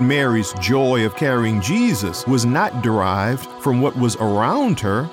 Mary's 0.00 0.54
joy 0.54 1.04
of 1.04 1.14
carrying 1.14 1.60
Jesus 1.60 2.26
was 2.26 2.46
not 2.46 2.82
derived 2.82 3.44
from 3.62 3.82
what 3.82 3.94
was 3.96 4.16
around 4.16 4.80
her. 4.80 5.10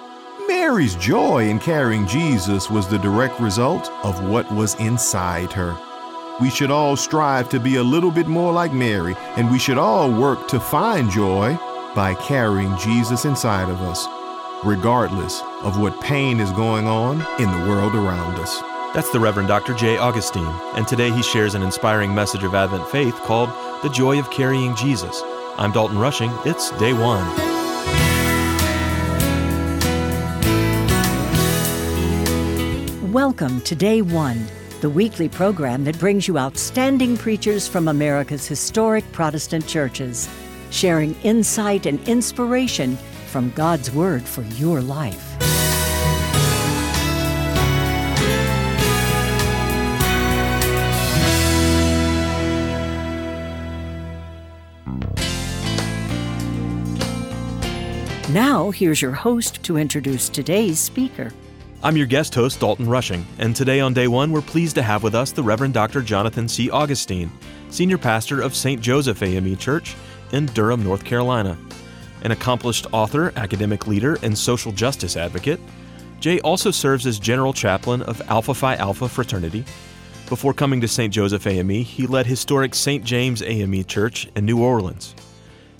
Mary's 0.47 0.95
joy 0.95 1.49
in 1.49 1.59
carrying 1.59 2.07
Jesus 2.07 2.69
was 2.69 2.87
the 2.87 2.97
direct 2.97 3.37
result 3.41 3.91
of 4.03 4.23
what 4.29 4.49
was 4.49 4.75
inside 4.75 5.51
her. 5.51 5.77
We 6.39 6.49
should 6.49 6.71
all 6.71 6.95
strive 6.95 7.49
to 7.49 7.59
be 7.59 7.75
a 7.75 7.83
little 7.83 8.11
bit 8.11 8.27
more 8.27 8.53
like 8.53 8.71
Mary, 8.71 9.15
and 9.35 9.51
we 9.51 9.59
should 9.59 9.77
all 9.77 10.09
work 10.09 10.47
to 10.47 10.59
find 10.59 11.11
joy 11.11 11.59
by 11.93 12.13
carrying 12.13 12.77
Jesus 12.77 13.25
inside 13.25 13.69
of 13.69 13.81
us, 13.81 14.07
regardless 14.63 15.41
of 15.63 15.81
what 15.81 15.99
pain 15.99 16.39
is 16.39 16.51
going 16.51 16.87
on 16.87 17.15
in 17.41 17.51
the 17.51 17.69
world 17.69 17.93
around 17.93 18.39
us. 18.39 18.76
That's 18.97 19.11
the 19.11 19.19
Reverend 19.19 19.47
Dr. 19.47 19.75
Jay 19.75 19.95
Augustine, 19.95 20.51
and 20.73 20.87
today 20.87 21.11
he 21.11 21.21
shares 21.21 21.53
an 21.53 21.61
inspiring 21.61 22.15
message 22.15 22.43
of 22.43 22.55
Advent 22.55 22.89
faith 22.89 23.13
called 23.17 23.49
The 23.83 23.89
Joy 23.89 24.17
of 24.17 24.31
Carrying 24.31 24.75
Jesus. 24.75 25.21
I'm 25.55 25.71
Dalton 25.71 25.99
Rushing. 25.99 26.31
It's 26.45 26.71
day 26.79 26.93
one. 26.93 27.23
Welcome 33.13 33.61
to 33.61 33.75
Day 33.75 34.01
One, 34.01 34.47
the 34.81 34.89
weekly 34.89 35.29
program 35.29 35.83
that 35.83 35.99
brings 35.99 36.27
you 36.27 36.39
outstanding 36.39 37.17
preachers 37.17 37.67
from 37.67 37.89
America's 37.89 38.47
historic 38.47 39.03
Protestant 39.11 39.67
churches, 39.67 40.27
sharing 40.71 41.13
insight 41.21 41.85
and 41.85 41.99
inspiration 42.07 42.97
from 43.27 43.51
God's 43.51 43.91
Word 43.91 44.23
for 44.23 44.41
your 44.41 44.81
life. 44.81 45.56
Now, 58.37 58.69
here's 58.69 59.01
your 59.01 59.13
host 59.13 59.63
to 59.63 59.77
introduce 59.77 60.29
today's 60.29 60.79
speaker. 60.79 61.31
I'm 61.81 61.97
your 61.97 62.05
guest 62.05 62.35
host, 62.35 62.59
Dalton 62.59 62.87
Rushing, 62.87 63.25
and 63.39 63.55
today 63.55 63.79
on 63.79 63.95
day 63.95 64.07
one, 64.07 64.31
we're 64.31 64.43
pleased 64.43 64.75
to 64.75 64.83
have 64.83 65.01
with 65.01 65.15
us 65.15 65.31
the 65.31 65.41
Reverend 65.41 65.73
Dr. 65.73 66.03
Jonathan 66.03 66.47
C. 66.47 66.69
Augustine, 66.69 67.31
Senior 67.71 67.97
Pastor 67.97 68.41
of 68.41 68.55
St. 68.55 68.79
Joseph 68.79 69.23
AME 69.23 69.57
Church 69.57 69.95
in 70.33 70.45
Durham, 70.45 70.83
North 70.83 71.03
Carolina. 71.03 71.57
An 72.21 72.31
accomplished 72.31 72.85
author, 72.91 73.33
academic 73.35 73.87
leader, 73.87 74.19
and 74.21 74.37
social 74.37 74.71
justice 74.71 75.17
advocate, 75.17 75.59
Jay 76.19 76.39
also 76.41 76.69
serves 76.69 77.07
as 77.07 77.17
General 77.17 77.53
Chaplain 77.53 78.03
of 78.03 78.21
Alpha 78.29 78.53
Phi 78.53 78.75
Alpha 78.75 79.09
Fraternity. 79.09 79.65
Before 80.29 80.53
coming 80.53 80.79
to 80.81 80.87
St. 80.87 81.11
Joseph 81.11 81.47
AME, 81.47 81.69
he 81.69 82.05
led 82.05 82.27
historic 82.27 82.75
St. 82.75 83.03
James 83.03 83.41
AME 83.41 83.83
Church 83.85 84.29
in 84.35 84.45
New 84.45 84.61
Orleans. 84.61 85.15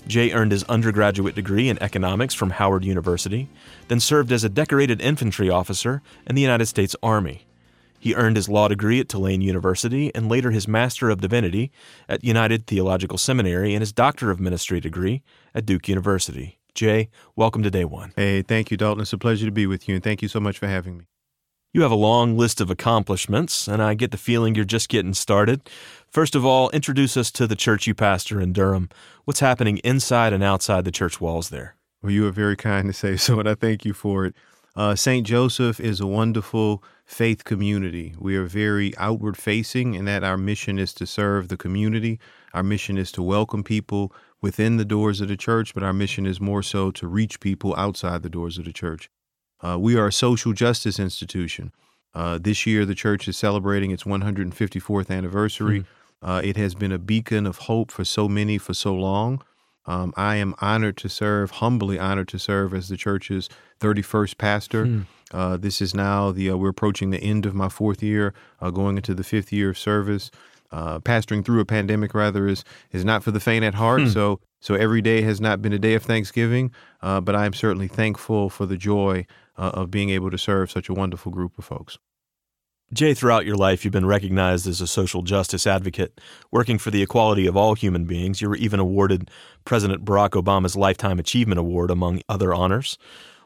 Jay 0.08 0.32
earned 0.32 0.52
his 0.52 0.64
undergraduate 0.64 1.34
degree 1.34 1.68
in 1.68 1.80
economics 1.82 2.34
from 2.34 2.50
Howard 2.50 2.84
University, 2.84 3.48
then 3.88 4.00
served 4.00 4.32
as 4.32 4.42
a 4.42 4.48
decorated 4.48 5.00
infantry 5.02 5.50
officer 5.50 6.02
in 6.26 6.34
the 6.34 6.42
United 6.42 6.66
States 6.66 6.96
Army. 7.02 7.44
He 8.00 8.14
earned 8.14 8.36
his 8.36 8.48
law 8.48 8.68
degree 8.68 9.00
at 9.00 9.08
Tulane 9.08 9.42
University 9.42 10.14
and 10.14 10.28
later 10.28 10.50
his 10.50 10.66
Master 10.66 11.10
of 11.10 11.20
Divinity 11.20 11.70
at 12.08 12.24
United 12.24 12.66
Theological 12.66 13.18
Seminary 13.18 13.74
and 13.74 13.82
his 13.82 13.92
Doctor 13.92 14.30
of 14.30 14.40
Ministry 14.40 14.80
degree 14.80 15.22
at 15.54 15.66
Duke 15.66 15.88
University. 15.88 16.58
Jay, 16.74 17.10
welcome 17.34 17.62
to 17.62 17.70
day 17.70 17.84
one. 17.84 18.12
Hey, 18.16 18.42
thank 18.42 18.70
you, 18.70 18.76
Dalton. 18.76 19.02
It's 19.02 19.12
a 19.12 19.18
pleasure 19.18 19.46
to 19.46 19.52
be 19.52 19.66
with 19.66 19.88
you, 19.88 19.96
and 19.96 20.04
thank 20.04 20.22
you 20.22 20.28
so 20.28 20.38
much 20.38 20.58
for 20.58 20.68
having 20.68 20.96
me. 20.96 21.04
You 21.70 21.82
have 21.82 21.90
a 21.90 21.96
long 21.96 22.38
list 22.38 22.62
of 22.62 22.70
accomplishments, 22.70 23.68
and 23.68 23.82
I 23.82 23.92
get 23.92 24.10
the 24.10 24.16
feeling 24.16 24.54
you're 24.54 24.64
just 24.64 24.88
getting 24.88 25.12
started. 25.12 25.68
First 26.08 26.34
of 26.34 26.42
all, 26.42 26.70
introduce 26.70 27.14
us 27.14 27.30
to 27.32 27.46
the 27.46 27.54
church 27.54 27.86
you 27.86 27.94
pastor 27.94 28.40
in 28.40 28.54
Durham. 28.54 28.88
What's 29.26 29.40
happening 29.40 29.76
inside 29.84 30.32
and 30.32 30.42
outside 30.42 30.86
the 30.86 30.90
church 30.90 31.20
walls 31.20 31.50
there? 31.50 31.76
Well, 32.02 32.10
you 32.10 32.26
are 32.26 32.30
very 32.30 32.56
kind 32.56 32.88
to 32.88 32.94
say 32.94 33.16
so, 33.18 33.38
and 33.38 33.46
I 33.46 33.54
thank 33.54 33.84
you 33.84 33.92
for 33.92 34.24
it. 34.24 34.34
Uh, 34.74 34.94
St. 34.94 35.26
Joseph 35.26 35.78
is 35.78 36.00
a 36.00 36.06
wonderful 36.06 36.82
faith 37.04 37.44
community. 37.44 38.14
We 38.18 38.34
are 38.36 38.44
very 38.44 38.96
outward 38.96 39.36
facing 39.36 39.92
in 39.92 40.06
that 40.06 40.24
our 40.24 40.38
mission 40.38 40.78
is 40.78 40.94
to 40.94 41.06
serve 41.06 41.48
the 41.48 41.58
community. 41.58 42.18
Our 42.54 42.62
mission 42.62 42.96
is 42.96 43.12
to 43.12 43.22
welcome 43.22 43.62
people 43.62 44.10
within 44.40 44.78
the 44.78 44.86
doors 44.86 45.20
of 45.20 45.28
the 45.28 45.36
church, 45.36 45.74
but 45.74 45.82
our 45.82 45.92
mission 45.92 46.24
is 46.24 46.40
more 46.40 46.62
so 46.62 46.90
to 46.92 47.06
reach 47.06 47.40
people 47.40 47.74
outside 47.76 48.22
the 48.22 48.30
doors 48.30 48.56
of 48.56 48.64
the 48.64 48.72
church. 48.72 49.10
Uh, 49.64 49.78
we 49.78 49.96
are 49.96 50.06
a 50.06 50.12
social 50.12 50.52
justice 50.52 50.98
institution. 50.98 51.72
Uh, 52.14 52.38
this 52.40 52.66
year, 52.66 52.84
the 52.84 52.94
church 52.94 53.28
is 53.28 53.36
celebrating 53.36 53.90
its 53.90 54.04
154th 54.04 55.10
anniversary. 55.10 55.80
Mm-hmm. 55.80 56.30
Uh, 56.30 56.40
it 56.42 56.56
has 56.56 56.74
been 56.74 56.92
a 56.92 56.98
beacon 56.98 57.46
of 57.46 57.58
hope 57.58 57.90
for 57.92 58.04
so 58.04 58.28
many 58.28 58.58
for 58.58 58.74
so 58.74 58.94
long. 58.94 59.42
Um, 59.86 60.12
I 60.16 60.36
am 60.36 60.54
honored 60.60 60.96
to 60.98 61.08
serve, 61.08 61.50
humbly 61.52 61.98
honored 61.98 62.28
to 62.28 62.38
serve 62.38 62.74
as 62.74 62.88
the 62.88 62.96
church's 62.96 63.48
31st 63.80 64.36
pastor. 64.36 64.86
Mm. 65.32 65.60
this 65.60 65.80
is 65.80 65.94
now 65.94 66.30
the 66.30 66.50
uh, 66.50 66.56
we're 66.56 66.68
approaching 66.70 67.10
the 67.10 67.22
end 67.22 67.46
of 67.46 67.54
my 67.54 67.68
fourth 67.68 68.02
year, 68.02 68.34
uh, 68.60 68.70
going 68.70 68.96
into 68.96 69.14
the 69.14 69.24
fifth 69.24 69.52
year 69.52 69.70
of 69.70 69.78
service. 69.78 70.30
pastoring 70.72 71.44
through 71.44 71.60
a 71.60 71.64
pandemic, 71.64 72.14
rather, 72.14 72.48
is 72.48 72.64
is 72.92 73.04
not 73.04 73.22
for 73.22 73.30
the 73.30 73.40
faint 73.40 73.64
at 73.64 73.74
heart. 73.74 74.02
Mm. 74.02 74.12
So 74.12 74.40
so 74.60 74.74
every 74.74 75.02
day 75.02 75.22
has 75.22 75.40
not 75.40 75.62
been 75.62 75.72
a 75.72 75.78
day 75.78 75.94
of 75.94 76.02
Thanksgiving, 76.02 76.72
but 77.00 77.34
I 77.34 77.46
am 77.46 77.52
certainly 77.52 77.88
thankful 77.88 78.50
for 78.50 78.66
the 78.66 78.76
joy 78.76 79.26
uh, 79.56 79.70
of 79.74 79.90
being 79.90 80.10
able 80.10 80.30
to 80.30 80.38
serve 80.38 80.70
such 80.70 80.88
a 80.88 80.94
wonderful 80.94 81.32
group 81.32 81.58
of 81.58 81.64
folks. 81.64 81.98
Jay, 82.92 83.12
throughout 83.12 83.44
your 83.44 83.56
life, 83.56 83.84
you've 83.84 83.92
been 83.92 84.06
recognized 84.06 84.66
as 84.66 84.80
a 84.80 84.86
social 84.86 85.20
justice 85.20 85.66
advocate, 85.66 86.18
working 86.50 86.78
for 86.78 86.90
the 86.90 87.02
equality 87.02 87.46
of 87.46 87.54
all 87.54 87.74
human 87.74 88.06
beings. 88.06 88.40
You 88.40 88.48
were 88.48 88.56
even 88.56 88.80
awarded 88.80 89.30
President 89.66 90.06
Barack 90.06 90.30
Obama's 90.30 90.74
Lifetime 90.74 91.18
Achievement 91.18 91.58
Award, 91.58 91.90
among 91.90 92.22
other 92.30 92.54
honors. 92.54 92.96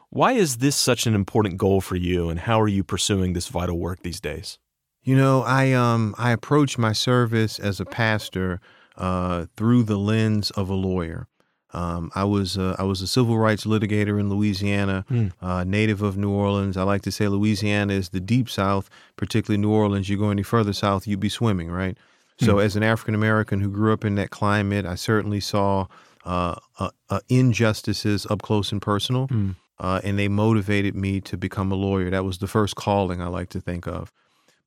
Why 0.09 0.31
is 0.33 0.57
this 0.57 0.77
such 0.77 1.05
an 1.07 1.13
important 1.13 1.57
goal 1.57 1.81
for 1.81 1.97
you, 1.97 2.29
and 2.29 2.39
how 2.39 2.61
are 2.61 2.69
you 2.69 2.85
pursuing 2.85 3.33
this 3.33 3.49
vital 3.49 3.77
work 3.77 4.01
these 4.01 4.21
days? 4.21 4.59
You 5.01 5.17
know, 5.17 5.41
I 5.41 5.73
um 5.73 6.15
I 6.17 6.31
approach 6.31 6.77
my 6.77 6.93
service 6.93 7.59
as 7.59 7.81
a 7.81 7.85
pastor 7.85 8.61
uh, 8.97 9.45
through 9.57 9.83
the 9.83 9.97
lens 9.97 10.51
of 10.51 10.69
a 10.69 10.75
lawyer. 10.75 11.27
Um, 11.73 12.11
I 12.13 12.23
was 12.23 12.57
uh, 12.57 12.75
I 12.77 12.83
was 12.83 13.01
a 13.01 13.07
civil 13.07 13.37
rights 13.37 13.65
litigator 13.65 14.19
in 14.19 14.29
Louisiana, 14.29 15.05
mm. 15.09 15.31
uh, 15.41 15.63
native 15.63 16.03
of 16.03 16.17
New 16.17 16.29
Orleans. 16.29 16.77
I 16.77 16.83
like 16.83 17.01
to 17.03 17.11
say 17.11 17.27
Louisiana 17.27 17.93
is 17.93 18.09
the 18.09 18.19
deep 18.19 18.47
South, 18.47 18.89
particularly 19.15 19.59
New 19.59 19.71
Orleans. 19.71 20.07
You 20.07 20.17
go 20.17 20.29
any 20.29 20.43
further 20.43 20.73
south, 20.73 21.07
you'd 21.07 21.19
be 21.19 21.29
swimming, 21.29 21.71
right? 21.71 21.97
Mm. 22.39 22.45
So, 22.45 22.59
as 22.59 22.75
an 22.75 22.83
African 22.83 23.15
American 23.15 23.59
who 23.59 23.69
grew 23.69 23.91
up 23.91 24.05
in 24.05 24.15
that 24.15 24.29
climate, 24.29 24.85
I 24.85 24.93
certainly 24.93 25.39
saw 25.39 25.87
uh, 26.25 26.55
uh, 26.79 26.91
uh 27.09 27.19
injustices 27.27 28.27
up 28.29 28.43
close 28.43 28.71
and 28.71 28.81
personal, 28.81 29.27
mm. 29.29 29.55
and 29.79 30.19
they 30.19 30.27
motivated 30.27 30.95
me 30.95 31.21
to 31.21 31.37
become 31.37 31.71
a 31.71 31.75
lawyer. 31.75 32.11
That 32.11 32.23
was 32.23 32.37
the 32.37 32.47
first 32.47 32.75
calling 32.75 33.19
I 33.19 33.27
like 33.27 33.49
to 33.49 33.59
think 33.59 33.87
of. 33.87 34.11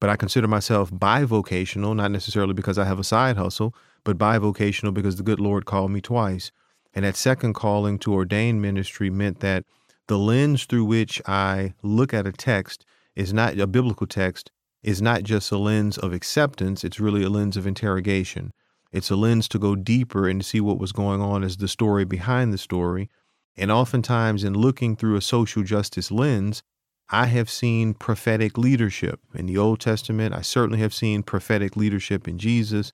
But 0.00 0.10
I 0.10 0.16
consider 0.16 0.48
myself 0.48 0.90
bivocational, 0.90 1.94
not 1.94 2.10
necessarily 2.10 2.52
because 2.52 2.78
I 2.78 2.84
have 2.84 2.98
a 2.98 3.04
side 3.04 3.36
hustle, 3.36 3.74
but 4.06 4.16
bivocational 4.16 4.94
because 4.94 5.16
the 5.16 5.22
good 5.22 5.40
Lord 5.40 5.66
called 5.66 5.90
me 5.90 6.00
twice. 6.00 6.52
And 6.94 7.04
that 7.04 7.16
second 7.16 7.52
calling 7.52 7.98
to 7.98 8.14
ordain 8.14 8.60
ministry 8.60 9.10
meant 9.10 9.40
that 9.40 9.64
the 10.06 10.16
lens 10.16 10.64
through 10.64 10.84
which 10.84 11.20
I 11.26 11.74
look 11.82 12.14
at 12.14 12.26
a 12.26 12.32
text 12.32 12.86
is 13.14 13.34
not 13.34 13.58
a 13.58 13.66
biblical 13.66 14.06
text, 14.06 14.50
is 14.82 15.02
not 15.02 15.24
just 15.24 15.50
a 15.50 15.58
lens 15.58 15.98
of 15.98 16.12
acceptance, 16.12 16.84
it's 16.84 17.00
really 17.00 17.24
a 17.24 17.28
lens 17.28 17.56
of 17.56 17.66
interrogation. 17.66 18.52
It's 18.92 19.10
a 19.10 19.16
lens 19.16 19.48
to 19.48 19.58
go 19.58 19.74
deeper 19.74 20.28
and 20.28 20.44
see 20.44 20.60
what 20.60 20.78
was 20.78 20.92
going 20.92 21.20
on 21.20 21.42
as 21.42 21.56
the 21.56 21.68
story 21.68 22.04
behind 22.04 22.52
the 22.52 22.58
story. 22.58 23.10
And 23.56 23.70
oftentimes, 23.72 24.44
in 24.44 24.54
looking 24.54 24.94
through 24.94 25.16
a 25.16 25.20
social 25.20 25.64
justice 25.64 26.10
lens, 26.12 26.62
I 27.10 27.26
have 27.26 27.50
seen 27.50 27.94
prophetic 27.94 28.56
leadership 28.56 29.20
in 29.34 29.46
the 29.46 29.58
Old 29.58 29.80
Testament. 29.80 30.34
I 30.34 30.42
certainly 30.42 30.78
have 30.78 30.94
seen 30.94 31.24
prophetic 31.24 31.76
leadership 31.76 32.28
in 32.28 32.38
Jesus. 32.38 32.92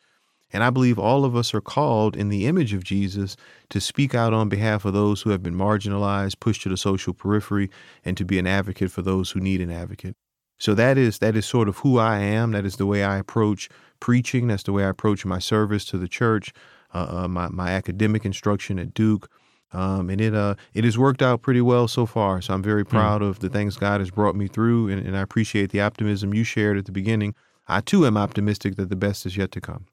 And 0.52 0.62
I 0.62 0.70
believe 0.70 0.98
all 0.98 1.24
of 1.24 1.34
us 1.34 1.54
are 1.54 1.60
called 1.60 2.16
in 2.16 2.28
the 2.28 2.46
image 2.46 2.74
of 2.74 2.84
Jesus 2.84 3.36
to 3.70 3.80
speak 3.80 4.14
out 4.14 4.34
on 4.34 4.48
behalf 4.48 4.84
of 4.84 4.92
those 4.92 5.22
who 5.22 5.30
have 5.30 5.42
been 5.42 5.54
marginalized, 5.54 6.40
pushed 6.40 6.62
to 6.62 6.68
the 6.68 6.76
social 6.76 7.14
periphery, 7.14 7.70
and 8.04 8.16
to 8.16 8.24
be 8.24 8.38
an 8.38 8.46
advocate 8.46 8.90
for 8.90 9.02
those 9.02 9.30
who 9.30 9.40
need 9.40 9.60
an 9.60 9.70
advocate. 9.70 10.14
So 10.58 10.74
that 10.74 10.96
is 10.96 11.18
that 11.18 11.34
is 11.34 11.44
sort 11.44 11.68
of 11.68 11.78
who 11.78 11.98
I 11.98 12.18
am. 12.18 12.52
That 12.52 12.64
is 12.64 12.76
the 12.76 12.86
way 12.86 13.02
I 13.02 13.18
approach 13.18 13.68
preaching. 13.98 14.46
That's 14.46 14.62
the 14.62 14.72
way 14.72 14.84
I 14.84 14.88
approach 14.90 15.24
my 15.24 15.40
service 15.40 15.84
to 15.86 15.98
the 15.98 16.06
church, 16.06 16.52
uh, 16.94 17.22
uh, 17.24 17.28
my 17.28 17.48
my 17.48 17.70
academic 17.70 18.24
instruction 18.24 18.78
at 18.78 18.94
Duke, 18.94 19.28
um, 19.72 20.08
and 20.08 20.20
it 20.20 20.34
uh 20.34 20.54
it 20.74 20.84
has 20.84 20.96
worked 20.96 21.20
out 21.20 21.42
pretty 21.42 21.62
well 21.62 21.88
so 21.88 22.06
far. 22.06 22.40
So 22.40 22.54
I'm 22.54 22.62
very 22.62 22.82
hmm. 22.84 22.90
proud 22.90 23.22
mm. 23.22 23.28
of 23.28 23.40
the 23.40 23.48
things 23.48 23.76
God 23.76 24.00
has 24.00 24.10
brought 24.10 24.36
me 24.36 24.46
through, 24.46 24.88
and, 24.88 25.04
and 25.04 25.16
I 25.16 25.22
appreciate 25.22 25.70
the 25.70 25.80
optimism 25.80 26.32
you 26.32 26.44
shared 26.44 26.78
at 26.78 26.84
the 26.84 26.92
beginning. 26.92 27.34
I 27.66 27.80
too 27.80 28.06
am 28.06 28.16
optimistic 28.16 28.76
that 28.76 28.88
the 28.88 28.96
best 28.96 29.26
is 29.26 29.36
yet 29.36 29.50
to 29.52 29.60
come. 29.60 29.86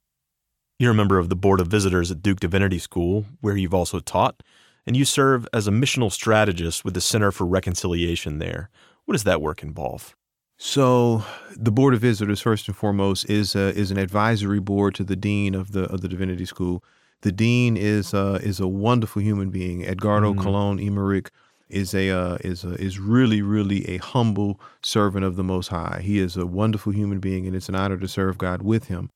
You're 0.81 0.93
a 0.93 0.95
member 0.95 1.19
of 1.19 1.27
the 1.27 1.35
Board 1.35 1.59
of 1.59 1.67
Visitors 1.67 2.09
at 2.09 2.23
Duke 2.23 2.39
Divinity 2.39 2.79
School, 2.79 3.25
where 3.41 3.57
you've 3.57 3.73
also 3.73 3.99
taught, 3.99 4.41
and 4.87 4.95
you 4.95 5.03
serve 5.03 5.45
as 5.51 5.67
a 5.67 5.71
missional 5.71 6.09
strategist 6.09 6.85
with 6.85 6.93
the 6.93 7.01
Center 7.01 7.33
for 7.33 7.45
Reconciliation 7.45 8.39
there. 8.39 8.69
What 9.03 9.11
does 9.11 9.25
that 9.25 9.41
work 9.41 9.61
involve? 9.61 10.15
So, 10.55 11.25
the 11.53 11.73
Board 11.73 11.93
of 11.95 11.99
Visitors, 11.99 12.39
first 12.39 12.69
and 12.69 12.77
foremost, 12.77 13.29
is 13.29 13.55
a, 13.55 13.77
is 13.77 13.91
an 13.91 13.97
advisory 13.97 14.61
board 14.61 14.95
to 14.95 15.03
the 15.03 15.17
dean 15.17 15.53
of 15.53 15.73
the 15.73 15.83
of 15.91 15.99
the 15.99 16.07
Divinity 16.07 16.45
School. 16.45 16.81
The 17.23 17.33
dean 17.33 17.75
is 17.75 18.13
uh, 18.13 18.39
is 18.41 18.61
a 18.61 18.67
wonderful 18.67 19.21
human 19.21 19.49
being. 19.49 19.85
Edgardo 19.85 20.33
mm. 20.33 20.41
Colon 20.41 20.79
Emeric 20.79 21.27
is 21.67 21.93
a 21.93 22.09
uh, 22.09 22.37
is 22.39 22.63
a, 22.63 22.75
is 22.75 22.99
really 22.99 23.41
really 23.41 23.85
a 23.89 23.97
humble 23.97 24.61
servant 24.81 25.25
of 25.25 25.35
the 25.35 25.43
Most 25.43 25.67
High. 25.67 25.99
He 26.01 26.19
is 26.19 26.37
a 26.37 26.45
wonderful 26.45 26.93
human 26.93 27.19
being, 27.19 27.45
and 27.45 27.53
it's 27.53 27.67
an 27.67 27.75
honor 27.75 27.97
to 27.97 28.07
serve 28.07 28.37
God 28.37 28.61
with 28.61 28.85
him. 28.85 29.09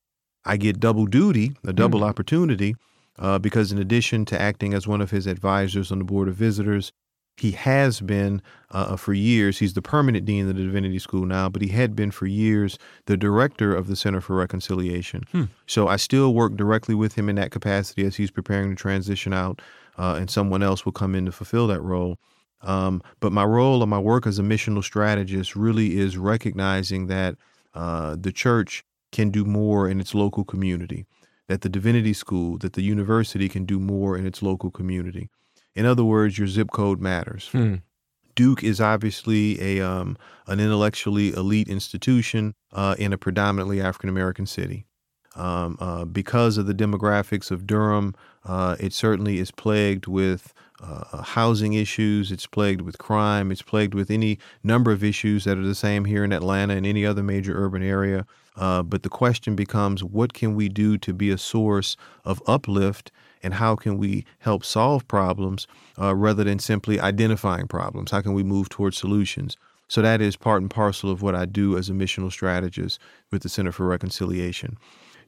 I 0.46 0.58
get 0.58 0.80
double 0.80 1.06
duty, 1.06 1.54
a 1.66 1.74
double 1.74 2.02
mm. 2.02 2.10
opportunity, 2.10 2.76
uh, 3.18 3.40
because 3.40 3.72
in 3.72 3.78
addition 3.78 4.26
to 4.26 4.42
acting 4.42 4.74
as 4.74 4.88
one 4.88 5.02
of 5.02 5.12
his 5.12 5.28
advisors 5.28 5.92
on 5.92 6.00
the 6.00 6.04
board 6.04 6.28
of 6.28 6.36
visitors, 6.36 6.92
he 7.38 7.52
has 7.52 8.00
been 8.00 8.42
uh, 8.72 8.96
for 8.96 9.14
years. 9.14 9.58
He's 9.58 9.74
the 9.74 9.82
permanent 9.82 10.26
dean 10.26 10.48
of 10.48 10.56
the 10.56 10.64
Divinity 10.64 11.00
School 11.00 11.26
now, 11.26 11.50
but 11.50 11.62
he 11.62 11.70
had 11.70 11.96
been 11.96 12.12
for 12.12 12.28
years 12.28 12.78
the 13.06 13.18
director 13.18 13.76
of 13.76 13.88
the 13.88 13.96
Center 13.96 14.22
for 14.22 14.36
Reconciliation. 14.36 15.24
Hmm. 15.32 15.44
So 15.66 15.88
I 15.88 15.96
still 15.96 16.34
work 16.34 16.56
directly 16.56 16.94
with 16.94 17.16
him 17.16 17.30
in 17.30 17.36
that 17.38 17.52
capacity 17.52 18.06
as 18.06 18.16
he's 18.16 18.32
preparing 18.32 18.70
to 18.70 18.76
transition 18.76 19.34
out, 19.34 19.62
uh, 19.98 20.16
and 20.20 20.30
someone 20.30 20.62
else 20.62 20.86
will 20.86 20.92
come 20.92 21.16
in 21.16 21.26
to 21.26 21.32
fulfill 21.32 21.68
that 21.68 21.82
role. 21.82 22.20
Um, 22.62 23.02
but 23.20 23.32
my 23.32 23.44
role 23.44 23.82
and 23.82 23.90
my 23.90 24.00
work 24.00 24.26
as 24.26 24.40
a 24.40 24.44
missional 24.44 24.84
strategist 24.84 25.56
really 25.56 25.98
is 26.00 26.18
recognizing 26.18 27.08
that 27.08 27.36
uh, 27.74 28.16
the 28.18 28.32
church 28.32 28.86
can 29.14 29.30
do 29.30 29.46
more 29.46 29.88
in 29.88 30.02
its 30.02 30.14
local 30.14 30.44
community, 30.44 31.06
that 31.48 31.62
the 31.62 31.70
divinity 31.70 32.12
school, 32.12 32.58
that 32.58 32.74
the 32.74 32.82
university 32.82 33.48
can 33.48 33.64
do 33.64 33.80
more 33.80 34.18
in 34.18 34.26
its 34.26 34.42
local 34.42 34.70
community. 34.70 35.30
In 35.74 35.86
other 35.86 36.04
words, 36.04 36.38
your 36.38 36.48
zip 36.48 36.72
code 36.72 37.00
matters. 37.00 37.48
Hmm. 37.54 37.76
Duke 38.36 38.64
is 38.64 38.82
obviously 38.82 39.62
a 39.62 39.80
um, 39.80 40.18
an 40.48 40.60
intellectually 40.60 41.30
elite 41.34 41.70
institution 41.70 42.56
uh, 42.74 42.96
in 42.98 43.14
a 43.14 43.18
predominantly 43.18 43.80
African 43.80 44.10
American 44.10 44.46
city. 44.46 44.86
Um, 45.36 45.78
uh, 45.80 46.06
because 46.06 46.58
of 46.58 46.68
the 46.68 46.76
demographics 46.76 47.50
of 47.52 47.66
Durham, 47.66 48.14
uh, 48.46 48.76
it 48.80 48.94
certainly 48.94 49.40
is 49.40 49.52
plagued 49.52 50.08
with 50.08 50.54
uh, 50.84 51.22
housing 51.22 51.74
issues. 51.74 52.32
It's 52.32 52.46
plagued 52.46 52.82
with 52.82 52.98
crime. 52.98 53.52
It's 53.52 53.62
plagued 53.62 53.94
with 53.94 54.12
any 54.12 54.38
number 54.64 54.92
of 54.92 55.04
issues 55.04 55.46
that 55.46 55.58
are 55.58 55.66
the 55.66 55.76
same 55.76 56.06
here 56.06 56.24
in 56.24 56.34
Atlanta 56.34 56.76
and 56.76 56.86
any 56.86 57.06
other 57.06 57.24
major 57.24 57.54
urban 57.58 57.84
area. 57.84 58.26
Uh, 58.56 58.84
but 58.84 59.04
the 59.04 59.10
question 59.10 59.56
becomes 59.56 60.04
what 60.04 60.34
can 60.34 60.56
we 60.56 60.70
do 60.70 60.98
to 60.98 61.14
be 61.14 61.30
a 61.30 61.38
source 61.38 61.96
of 62.24 62.42
uplift 62.46 63.12
and 63.42 63.56
how 63.56 63.76
can 63.76 63.98
we 63.98 64.26
help 64.40 64.64
solve 64.64 65.08
problems 65.08 65.68
uh, 66.00 66.14
rather 66.16 66.44
than 66.44 66.60
simply 66.60 67.00
identifying 67.00 67.68
problems? 67.68 68.12
How 68.12 68.22
can 68.22 68.34
we 68.34 68.44
move 68.44 68.70
towards 68.70 68.98
solutions? 68.98 69.58
So 69.88 70.02
that 70.02 70.22
is 70.22 70.36
part 70.36 70.62
and 70.62 70.72
parcel 70.72 71.10
of 71.10 71.22
what 71.22 71.36
I 71.36 71.46
do 71.46 71.78
as 71.78 71.90
a 71.90 71.94
missional 71.94 72.32
strategist 72.32 73.00
with 73.32 73.44
the 73.44 73.50
Center 73.50 73.72
for 73.72 73.86
Reconciliation. 73.86 74.78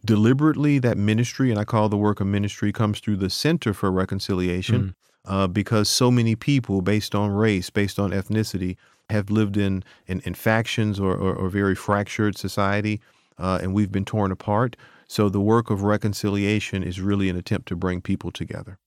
Deliberately, 0.03 0.79
that 0.79 0.97
ministry, 0.97 1.49
and 1.49 1.59
I 1.59 1.65
call 1.65 1.89
the 1.89 1.97
work 1.97 2.19
a 2.19 2.25
ministry, 2.25 2.71
comes 2.71 2.99
through 2.99 3.17
the 3.17 3.29
Center 3.29 3.73
for 3.73 3.91
Reconciliation. 3.91 4.81
Mm 4.81 4.93
uh, 5.25 5.47
because 5.47 5.89
so 5.89 6.11
many 6.11 6.35
people, 6.35 6.81
based 6.81 7.15
on 7.15 7.31
race, 7.31 7.69
based 7.69 7.99
on 7.99 8.11
ethnicity, 8.11 8.77
have 9.09 9.29
lived 9.29 9.57
in 9.57 9.83
in, 10.07 10.21
in 10.21 10.33
factions 10.33 10.99
or, 10.99 11.15
or, 11.15 11.33
or, 11.35 11.49
very 11.49 11.75
fractured 11.75 12.37
society, 12.37 12.99
uh, 13.37 13.59
and 13.61 13.73
we've 13.73 13.91
been 13.91 14.05
torn 14.05 14.31
apart. 14.31 14.75
So 15.07 15.29
the 15.29 15.39
work 15.39 15.69
of 15.69 15.83
reconciliation 15.83 16.81
is 16.81 16.99
really 16.99 17.29
an 17.29 17.37
attempt 17.37 17.67
to 17.67 17.75
bring 17.75 18.01
people 18.01 18.31
together. 18.31 18.79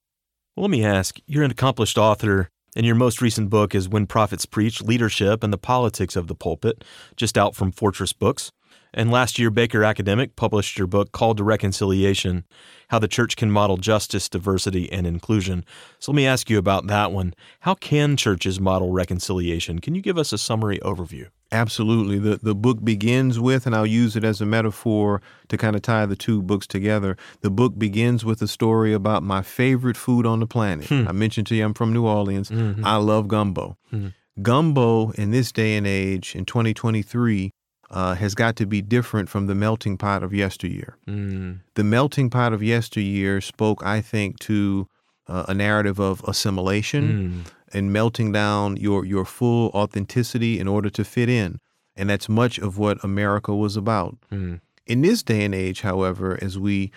Well, 0.56 0.64
let 0.64 0.70
me 0.70 0.84
ask: 0.84 1.18
You're 1.26 1.44
an 1.44 1.50
accomplished 1.50 1.98
author. 1.98 2.50
And 2.76 2.84
your 2.84 2.94
most 2.94 3.22
recent 3.22 3.48
book 3.48 3.74
is 3.74 3.88
When 3.88 4.06
Prophets 4.06 4.44
Preach 4.44 4.82
Leadership 4.82 5.42
and 5.42 5.52
the 5.52 5.58
Politics 5.58 6.16
of 6.16 6.28
the 6.28 6.34
Pulpit, 6.34 6.84
just 7.16 7.38
out 7.38 7.56
from 7.56 7.72
Fortress 7.72 8.12
Books. 8.12 8.52
And 8.94 9.10
last 9.10 9.38
year, 9.38 9.50
Baker 9.50 9.84
Academic 9.84 10.36
published 10.36 10.78
your 10.78 10.86
book, 10.86 11.12
Called 11.12 11.36
to 11.36 11.44
Reconciliation 11.44 12.44
How 12.88 12.98
the 12.98 13.08
Church 13.08 13.36
Can 13.36 13.50
Model 13.50 13.76
Justice, 13.76 14.28
Diversity, 14.28 14.90
and 14.90 15.06
Inclusion. 15.06 15.64
So 15.98 16.12
let 16.12 16.16
me 16.16 16.26
ask 16.26 16.48
you 16.48 16.58
about 16.58 16.86
that 16.86 17.12
one. 17.12 17.34
How 17.60 17.74
can 17.74 18.16
churches 18.16 18.58
model 18.58 18.92
reconciliation? 18.92 19.78
Can 19.78 19.94
you 19.94 20.02
give 20.02 20.18
us 20.18 20.32
a 20.32 20.38
summary 20.38 20.78
overview? 20.80 21.28
Absolutely. 21.50 22.18
The 22.18 22.38
the 22.42 22.54
book 22.54 22.84
begins 22.84 23.40
with, 23.40 23.64
and 23.64 23.74
I'll 23.74 23.86
use 23.86 24.16
it 24.16 24.24
as 24.24 24.40
a 24.40 24.46
metaphor 24.46 25.22
to 25.48 25.56
kind 25.56 25.74
of 25.74 25.82
tie 25.82 26.04
the 26.04 26.16
two 26.16 26.42
books 26.42 26.66
together. 26.66 27.16
The 27.40 27.50
book 27.50 27.78
begins 27.78 28.24
with 28.24 28.42
a 28.42 28.48
story 28.48 28.92
about 28.92 29.22
my 29.22 29.40
favorite 29.42 29.96
food 29.96 30.26
on 30.26 30.40
the 30.40 30.46
planet. 30.46 30.86
Hmm. 30.86 31.08
I 31.08 31.12
mentioned 31.12 31.46
to 31.48 31.54
you 31.54 31.64
I'm 31.64 31.72
from 31.72 31.92
New 31.92 32.06
Orleans. 32.06 32.50
Mm-hmm. 32.50 32.84
I 32.84 32.96
love 32.96 33.28
gumbo. 33.28 33.78
Mm-hmm. 33.92 34.08
Gumbo 34.42 35.10
in 35.12 35.30
this 35.30 35.50
day 35.50 35.76
and 35.76 35.86
age, 35.86 36.36
in 36.36 36.44
2023, 36.44 37.50
uh, 37.90 38.14
has 38.14 38.34
got 38.34 38.56
to 38.56 38.66
be 38.66 38.82
different 38.82 39.28
from 39.28 39.46
the 39.46 39.54
melting 39.54 39.96
pot 39.96 40.22
of 40.22 40.34
yesteryear. 40.34 40.96
Mm. 41.06 41.60
The 41.74 41.84
melting 41.84 42.30
pot 42.30 42.52
of 42.52 42.62
yesteryear 42.62 43.40
spoke, 43.40 43.84
I 43.84 44.00
think, 44.00 44.38
to 44.40 44.88
uh, 45.26 45.46
a 45.48 45.54
narrative 45.54 45.98
of 45.98 46.22
assimilation 46.26 47.44
mm. 47.44 47.52
and 47.72 47.92
melting 47.92 48.32
down 48.32 48.76
your 48.76 49.04
your 49.04 49.24
full 49.24 49.70
authenticity 49.70 50.58
in 50.58 50.68
order 50.68 50.90
to 50.90 51.04
fit 51.04 51.28
in, 51.28 51.60
and 51.96 52.10
that's 52.10 52.28
much 52.28 52.58
of 52.58 52.78
what 52.78 53.02
America 53.02 53.54
was 53.54 53.76
about. 53.76 54.16
Mm. 54.30 54.60
In 54.86 55.02
this 55.02 55.22
day 55.22 55.44
and 55.44 55.54
age, 55.54 55.82
however, 55.82 56.38
as 56.42 56.58
we 56.58 56.90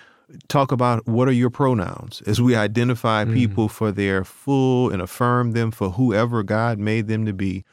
talk 0.47 0.71
about 0.71 1.05
what 1.07 1.27
are 1.27 1.33
your 1.33 1.49
pronouns, 1.49 2.21
as 2.25 2.41
we 2.41 2.55
identify 2.55 3.25
mm. 3.25 3.33
people 3.33 3.67
for 3.67 3.91
their 3.91 4.23
full 4.23 4.89
and 4.89 5.01
affirm 5.01 5.51
them 5.51 5.71
for 5.71 5.91
whoever 5.91 6.43
God 6.43 6.79
made 6.79 7.07
them 7.07 7.25
to 7.25 7.33
be, 7.33 7.65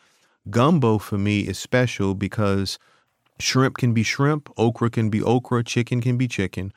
gumbo 0.50 0.98
for 0.98 1.18
me 1.18 1.40
is 1.40 1.58
special 1.58 2.14
because 2.14 2.78
Shrimp 3.40 3.76
can 3.76 3.92
be 3.92 4.02
shrimp, 4.02 4.50
okra 4.56 4.90
can 4.90 5.10
be 5.10 5.22
okra, 5.22 5.62
chicken 5.62 6.00
can 6.00 6.16
be 6.16 6.28
chicken, 6.28 6.72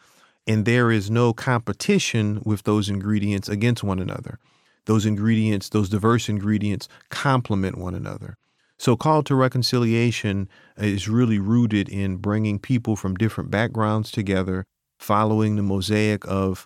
and 0.47 0.65
there 0.65 0.91
is 0.91 1.09
no 1.09 1.33
competition 1.33 2.41
with 2.45 2.63
those 2.63 2.89
ingredients 2.89 3.49
against 3.49 3.83
one 3.83 3.99
another. 3.99 4.39
Those 4.85 5.05
ingredients, 5.05 5.69
those 5.69 5.89
diverse 5.89 6.29
ingredients, 6.29 6.87
complement 7.09 7.77
one 7.77 7.95
another. 7.95 8.37
So, 8.77 8.95
call 8.95 9.21
to 9.23 9.35
reconciliation 9.35 10.49
is 10.75 11.07
really 11.07 11.37
rooted 11.37 11.87
in 11.87 12.17
bringing 12.17 12.57
people 12.57 12.95
from 12.95 13.15
different 13.15 13.51
backgrounds 13.51 14.09
together, 14.09 14.65
following 14.97 15.55
the 15.55 15.61
mosaic 15.61 16.25
of 16.27 16.65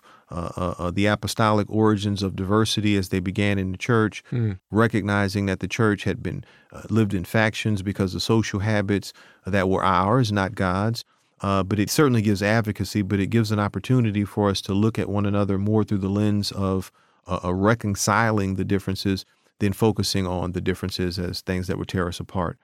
the 0.90 1.06
apostolic 1.06 1.70
origins 1.70 2.22
of 2.22 2.36
diversity 2.36 2.96
as 2.96 3.10
they 3.10 3.20
began 3.20 3.58
in 3.58 3.72
the 3.72 3.78
church, 3.78 4.24
mm. 4.32 4.58
recognizing 4.70 5.46
that 5.46 5.60
the 5.60 5.68
church 5.68 6.04
had 6.04 6.22
been 6.22 6.44
uh, 6.72 6.82
lived 6.90 7.14
in 7.14 7.24
factions 7.24 7.82
because 7.82 8.14
of 8.14 8.22
social 8.22 8.60
habits 8.60 9.12
that 9.46 9.68
were 9.68 9.84
ours, 9.84 10.32
not 10.32 10.54
God's. 10.54 11.04
Uh, 11.42 11.62
but 11.62 11.78
it 11.78 11.90
certainly 11.90 12.22
gives 12.22 12.42
advocacy, 12.42 13.02
but 13.02 13.20
it 13.20 13.26
gives 13.26 13.52
an 13.52 13.58
opportunity 13.58 14.24
for 14.24 14.48
us 14.48 14.62
to 14.62 14.72
look 14.72 14.98
at 14.98 15.08
one 15.08 15.26
another 15.26 15.58
more 15.58 15.84
through 15.84 15.98
the 15.98 16.08
lens 16.08 16.50
of 16.52 16.90
uh, 17.26 17.52
reconciling 17.52 18.54
the 18.54 18.64
differences 18.64 19.26
than 19.58 19.72
focusing 19.72 20.26
on 20.26 20.52
the 20.52 20.60
differences 20.60 21.18
as 21.18 21.40
things 21.42 21.66
that 21.66 21.78
would 21.78 21.88
tear 21.88 22.08
us 22.08 22.20
apart. 22.20 22.58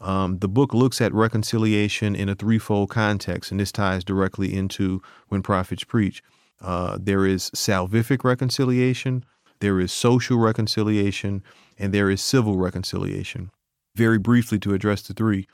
Um, 0.00 0.38
the 0.38 0.48
book 0.48 0.74
looks 0.74 1.00
at 1.00 1.14
reconciliation 1.14 2.14
in 2.16 2.28
a 2.28 2.34
threefold 2.34 2.90
context, 2.90 3.50
and 3.50 3.60
this 3.60 3.70
ties 3.70 4.02
directly 4.02 4.54
into 4.54 5.00
when 5.28 5.42
prophets 5.42 5.84
preach. 5.84 6.22
Uh, 6.62 6.96
there 7.00 7.26
is 7.26 7.50
salvific 7.50 8.24
reconciliation, 8.24 9.24
there 9.60 9.80
is 9.80 9.92
social 9.92 10.38
reconciliation, 10.38 11.42
and 11.78 11.92
there 11.92 12.10
is 12.10 12.20
civil 12.20 12.56
reconciliation. 12.56 13.50
Very 13.96 14.18
briefly, 14.18 14.58
to 14.60 14.72
address 14.72 15.02
the 15.02 15.14
three 15.14 15.46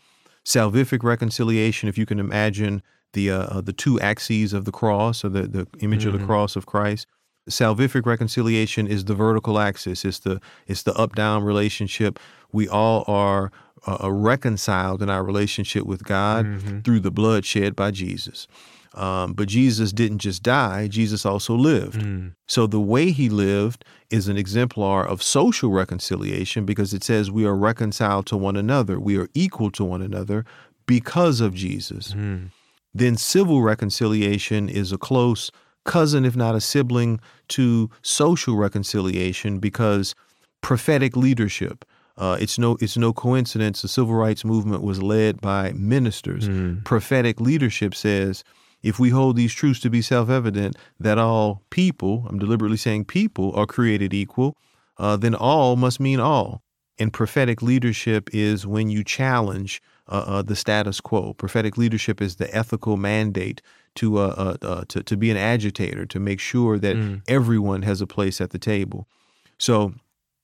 salvific 0.45 1.03
reconciliation, 1.03 1.89
if 1.89 1.99
you 1.99 2.07
can 2.07 2.19
imagine 2.19 2.83
the 3.15 3.31
uh, 3.31 3.39
uh 3.39 3.61
the 3.61 3.73
two 3.73 3.99
axes 4.01 4.53
of 4.53 4.65
the 4.65 4.73
cross, 4.73 5.25
or 5.25 5.31
the, 5.31 5.43
the 5.43 5.67
image 5.81 6.01
mm-hmm. 6.01 6.09
of 6.09 6.13
the 6.13 6.19
mm-hmm. 6.19 6.27
cross 6.27 6.57
of 6.57 6.67
Christ. 6.67 7.07
Salvific 7.49 8.05
reconciliation 8.05 8.87
is 8.87 9.07
the 9.07 9.15
vertical 9.15 9.59
axis. 9.59 10.05
It's 10.05 10.19
the 10.19 10.41
it's 10.67 10.83
the 10.83 10.95
up 10.95 11.15
down 11.15 11.43
relationship. 11.43 12.19
We 12.53 12.69
all 12.69 13.05
are 13.07 13.51
uh, 13.87 13.99
uh, 14.05 14.13
reconciled 14.13 15.03
in 15.03 15.11
our 15.11 15.23
relationship 15.23 15.85
with 15.85 16.05
God 16.05 16.47
mm-hmm. 16.47 16.81
through 16.81 17.01
the 17.01 17.11
blood 17.11 17.45
shed 17.45 17.77
by 17.77 17.91
Jesus. 17.91 18.47
Um, 18.95 19.35
but 19.35 19.49
Jesus 19.49 19.93
didn't 19.93 20.19
just 20.19 20.43
die, 20.43 20.89
Jesus 20.89 21.27
also 21.27 21.55
lived. 21.55 22.01
Mm. 22.01 22.35
So 22.47 22.67
the 22.67 22.81
way 22.81 23.11
he 23.11 23.29
lived 23.29 23.85
is 24.11 24.29
an 24.29 24.37
exemplar 24.37 25.07
of 25.07 25.23
social 25.23 25.71
reconciliation 25.71 26.65
because 26.65 26.95
it 26.95 27.05
says 27.05 27.31
we 27.31 27.47
are 27.47 27.55
reconciled 27.55 28.27
to 28.27 28.37
one 28.37 28.57
another, 28.57 28.99
we 28.99 29.19
are 29.19 29.29
equal 29.35 29.71
to 29.73 29.85
one 29.85 30.03
another 30.03 30.45
because 30.87 31.41
of 31.41 31.55
Jesus. 31.55 32.15
Mm. 32.15 32.51
Then 32.95 33.17
civil 33.17 33.63
reconciliation 33.63 34.69
is 34.69 34.91
a 34.91 34.99
close 34.99 35.51
cousin, 35.85 36.25
if 36.25 36.35
not 36.35 36.55
a 36.55 36.61
sibling, 36.61 37.21
to 37.49 37.91
social 38.03 38.57
reconciliation 38.57 39.59
because 39.59 40.15
prophetic 40.61 41.17
leadership. 41.17 41.85
Uh, 42.17 42.37
it's 42.41 42.59
no 42.59 42.77
it's 42.81 42.97
no 42.97 43.13
coincidence 43.13 43.81
the 43.81 43.89
civil 43.89 44.15
rights 44.15 44.45
movement 44.45 44.83
was 44.83 45.01
led 45.01 45.41
by 45.41 45.73
ministers. 45.73 46.49
Mm. 46.49 46.85
Prophetic 46.85 47.41
leadership 47.41 47.95
says 47.95 48.43
if 48.83 48.99
we 48.99 49.11
hold 49.11 49.37
these 49.37 49.53
truths 49.53 49.81
to 49.81 49.91
be 49.91 50.03
self 50.03 50.29
evident 50.29 50.77
that 51.01 51.19
all 51.19 51.63
people, 51.71 52.27
I'm 52.29 52.39
deliberately 52.39 52.77
saying 52.77 53.07
people, 53.07 53.55
are 53.55 53.67
created 53.67 54.15
equal, 54.15 54.57
uh, 54.99 55.17
then 55.17 55.35
all 55.35 55.77
must 55.77 56.01
mean 56.01 56.21
all. 56.21 56.63
And 56.99 57.13
prophetic 57.13 57.63
leadership 57.63 58.29
is 58.33 58.67
when 58.67 58.91
you 58.91 59.05
challenge 59.05 59.81
uh, 60.09 60.25
uh, 60.27 60.43
the 60.43 60.57
status 60.57 61.01
quo. 61.01 61.35
Prophetic 61.35 61.77
leadership 61.77 62.21
is 62.21 62.37
the 62.37 62.53
ethical 62.55 62.97
mandate 62.97 63.63
to, 63.97 64.19
uh, 64.19 64.57
uh, 64.63 64.67
uh, 64.67 64.85
to, 64.89 65.03
to 65.03 65.17
be 65.17 65.31
an 65.31 65.37
agitator, 65.37 66.07
to 66.07 66.19
make 66.19 66.41
sure 66.41 66.79
that 66.79 66.97
mm. 66.97 67.23
everyone 67.29 67.83
has 67.83 68.01
a 68.01 68.07
place 68.07 68.41
at 68.41 68.51
the 68.51 68.59
table. 68.59 69.09
So, 69.59 69.95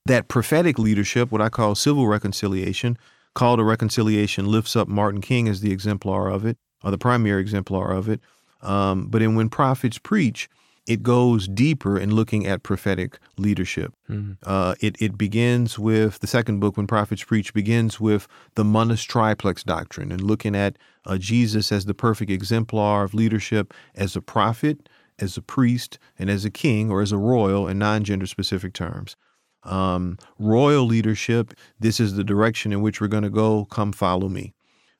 that 0.05 0.27
prophetic 0.27 0.77
leadership, 0.77 1.31
what 1.31 1.41
I 1.41 1.49
call 1.49 1.73
civil 1.73 2.07
reconciliation, 2.07 2.95
call 3.33 3.57
to 3.57 3.63
reconciliation 3.63 4.45
lifts 4.45 4.75
up 4.75 4.87
Martin 4.87 5.19
King 5.19 5.47
as 5.47 5.61
the 5.61 5.71
exemplar 5.71 6.29
of 6.29 6.45
it, 6.45 6.57
or 6.83 6.91
the 6.91 6.97
primary 6.97 7.41
exemplar 7.41 7.91
of 7.91 8.09
it. 8.09 8.21
Um, 8.61 9.07
but 9.07 9.21
in 9.21 9.35
When 9.35 9.49
Prophets 9.49 9.97
Preach, 9.97 10.49
it 10.87 11.01
goes 11.01 11.47
deeper 11.47 11.97
in 11.97 12.13
looking 12.13 12.45
at 12.45 12.63
prophetic 12.63 13.17
leadership. 13.37 13.93
Mm-hmm. 14.09 14.33
Uh, 14.43 14.75
it, 14.79 14.95
it 15.01 15.17
begins 15.17 15.79
with 15.79 16.19
the 16.19 16.27
second 16.27 16.59
book, 16.59 16.77
When 16.77 16.87
Prophets 16.87 17.23
Preach, 17.23 17.53
begins 17.53 17.99
with 17.99 18.27
the 18.55 18.63
Munus 18.63 19.03
Triplex 19.03 19.63
doctrine 19.63 20.11
and 20.11 20.21
looking 20.21 20.55
at 20.55 20.77
uh, 21.05 21.17
Jesus 21.17 21.71
as 21.71 21.85
the 21.85 21.93
perfect 21.93 22.29
exemplar 22.29 23.03
of 23.03 23.13
leadership 23.13 23.73
as 23.95 24.15
a 24.15 24.21
prophet, 24.21 24.87
as 25.17 25.37
a 25.37 25.41
priest, 25.41 25.97
and 26.19 26.29
as 26.29 26.45
a 26.45 26.51
king 26.51 26.91
or 26.91 27.01
as 27.01 27.11
a 27.11 27.17
royal 27.17 27.67
in 27.67 27.79
non 27.79 28.03
gender 28.03 28.27
specific 28.27 28.73
terms. 28.73 29.15
Um, 29.63 30.19
royal 30.37 30.85
leadership, 30.85 31.55
this 31.79 31.99
is 31.99 32.15
the 32.15 32.23
direction 32.23 32.71
in 32.71 32.81
which 32.81 33.01
we're 33.01 33.07
going 33.07 33.23
to 33.23 33.31
go. 33.31 33.65
Come 33.65 33.91
follow 33.91 34.29
me. 34.29 34.53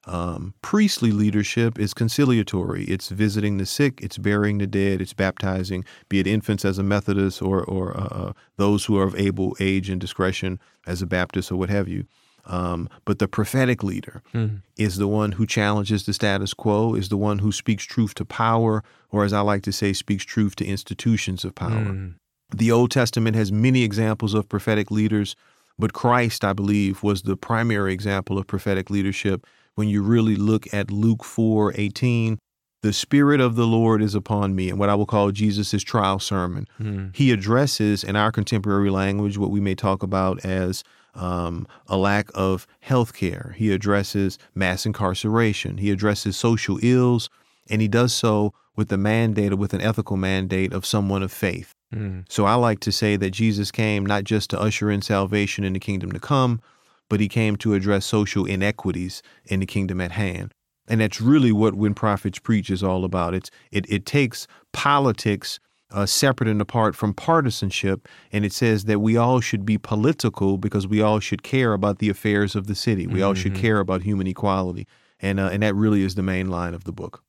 Um, 0.08 0.54
priestly 0.62 1.12
leadership 1.12 1.80
is 1.80 1.94
conciliatory. 1.94 2.84
It's 2.86 3.10
visiting 3.10 3.58
the 3.58 3.66
sick, 3.66 4.02
it's 4.02 4.18
burying 4.18 4.60
the 4.60 4.68
dead, 4.68 5.02
it's 5.02 5.14
baptizing, 5.14 5.84
be 6.10 6.20
it 6.20 6.28
infants 6.28 6.64
as 6.64 6.78
a 6.78 6.84
Methodist 6.84 7.42
or, 7.42 7.64
or 7.64 7.98
uh, 7.98 8.08
uh, 8.12 8.34
those 8.58 8.86
who 8.86 8.98
are 9.00 9.04
of 9.04 9.16
able 9.16 9.56
age 9.60 9.90
and 9.90 10.00
discretion 10.00 10.60
as 10.86 11.02
a 11.02 11.08
Baptist 11.08 11.52
or 11.52 11.56
what 11.56 11.70
have 11.70 11.88
you. 11.88 12.06
Um, 12.48 12.90
but 13.06 13.18
the 13.18 13.28
prophetic 13.28 13.84
leader 13.84 14.22
mm. 14.32 14.62
is 14.78 14.98
the 14.98 15.08
one 15.08 15.32
who 15.32 15.48
challenges 15.48 16.06
the 16.06 16.14
status 16.14 16.54
quo, 16.54 16.94
is 16.94 17.10
the 17.10 17.18
one 17.18 17.40
who 17.40 17.52
speaks 17.52 17.84
truth 17.86 18.14
to 18.16 18.26
power, 18.26 18.84
or 19.10 19.24
as 19.24 19.34
I 19.34 19.42
like 19.42 19.64
to 19.64 19.72
say, 19.72 19.94
speaks 19.94 20.24
truth 20.24 20.56
to 20.58 20.66
institutions 20.66 21.44
of 21.44 21.56
power. 21.56 21.72
Mm. 21.72 22.16
The 22.56 22.72
Old 22.72 22.92
Testament 22.92 23.36
has 23.36 23.52
many 23.52 23.82
examples 23.82 24.36
of 24.36 24.48
prophetic 24.48 24.92
leaders, 24.92 25.36
but 25.80 25.94
Christ, 25.94 26.46
I 26.46 26.54
believe, 26.54 27.02
was 27.02 27.24
the 27.24 27.36
primary 27.36 27.94
example 27.94 28.38
of 28.38 28.46
prophetic 28.46 28.92
leadership 28.92 29.48
when 29.76 29.90
you 29.90 30.02
really 30.02 30.36
look 30.36 30.74
at 30.74 30.90
Luke 30.90 31.24
4 31.24 31.74
18, 31.76 32.40
the 32.82 32.94
Spirit 32.94 33.42
of 33.42 33.56
the 33.56 33.66
Lord 33.66 34.02
is 34.02 34.16
upon 34.16 34.56
me, 34.56 34.70
and 34.70 34.80
what 34.80 34.90
I 34.90 34.96
will 34.96 35.06
call 35.06 35.32
Jesus' 35.32 35.84
trial 35.84 36.20
sermon. 36.20 36.68
Mm. 36.80 37.16
He 37.16 37.32
addresses, 37.32 38.04
in 38.04 38.16
our 38.16 38.32
contemporary 38.32 38.90
language, 38.90 39.38
what 39.38 39.52
we 39.52 39.60
may 39.60 39.76
talk 39.76 40.04
about 40.04 40.44
as 40.46 40.84
um, 41.16 41.68
a 41.88 41.98
lack 41.98 42.30
of 42.36 42.68
health 42.82 43.14
care. 43.14 43.56
He 43.58 43.72
addresses 43.72 44.38
mass 44.54 44.86
incarceration. 44.86 45.78
He 45.78 45.92
addresses 45.92 46.38
social 46.38 46.78
ills, 46.84 47.30
and 47.70 47.82
he 47.82 47.88
does 47.88 48.14
so 48.14 48.54
with 48.76 48.90
the 48.90 48.98
mandate 48.98 49.54
or 49.54 49.56
with 49.56 49.74
an 49.74 49.82
ethical 49.82 50.18
mandate 50.18 50.74
of 50.74 50.86
someone 50.86 51.24
of 51.24 51.32
faith. 51.32 51.74
Mm. 51.94 52.26
So 52.30 52.46
I 52.46 52.56
like 52.56 52.82
to 52.82 52.92
say 52.92 53.16
that 53.16 53.32
Jesus 53.32 53.72
came 53.72 54.06
not 54.06 54.26
just 54.26 54.50
to 54.52 54.60
usher 54.60 54.92
in 54.92 55.02
salvation 55.02 55.64
in 55.64 55.74
the 55.74 55.80
kingdom 55.80 56.12
to 56.12 56.20
come, 56.20 56.62
but 57.10 57.20
he 57.20 57.28
came 57.28 57.56
to 57.58 57.74
address 57.74 58.06
social 58.06 58.46
inequities 58.46 59.22
in 59.46 59.60
the 59.60 59.66
kingdom 59.66 60.02
at 60.02 60.12
hand. 60.12 60.54
And 60.88 61.02
that's 61.02 61.20
really 61.20 61.52
what 61.52 61.74
When 61.74 61.94
Prophets 61.94 62.40
Preach 62.40 62.70
is 62.70 62.84
all 62.84 63.06
about. 63.06 63.34
It's, 63.34 63.50
it, 63.72 63.86
it 63.90 64.06
takes 64.06 64.48
politics 64.72 65.60
uh, 65.92 66.06
separate 66.06 66.50
and 66.50 66.62
apart 66.62 66.96
from 66.96 67.14
partisanship, 67.14 68.08
and 68.32 68.44
it 68.44 68.54
says 68.54 68.86
that 68.86 69.00
we 69.00 69.18
all 69.18 69.40
should 69.40 69.66
be 69.66 69.78
political 69.78 70.58
because 70.58 70.88
we 70.88 71.02
all 71.02 71.20
should 71.20 71.44
care 71.44 71.74
about 71.74 72.00
the 72.00 72.10
affairs 72.10 72.56
of 72.56 72.68
the 72.68 72.76
city. 72.76 73.08
We 73.08 73.16
mm-hmm. 73.16 73.24
all 73.24 73.34
should 73.34 73.54
mm-hmm. 73.54 73.62
care 73.62 73.80
about 73.80 74.04
human 74.04 74.28
equality. 74.28 74.88
And, 75.20 75.40
uh, 75.40 75.50
and 75.52 75.64
that 75.64 75.76
really 75.76 76.04
is 76.04 76.16
the 76.16 76.24
main 76.24 76.50
line 76.50 76.74
of 76.74 76.84
the 76.84 76.92
book. 76.92 77.24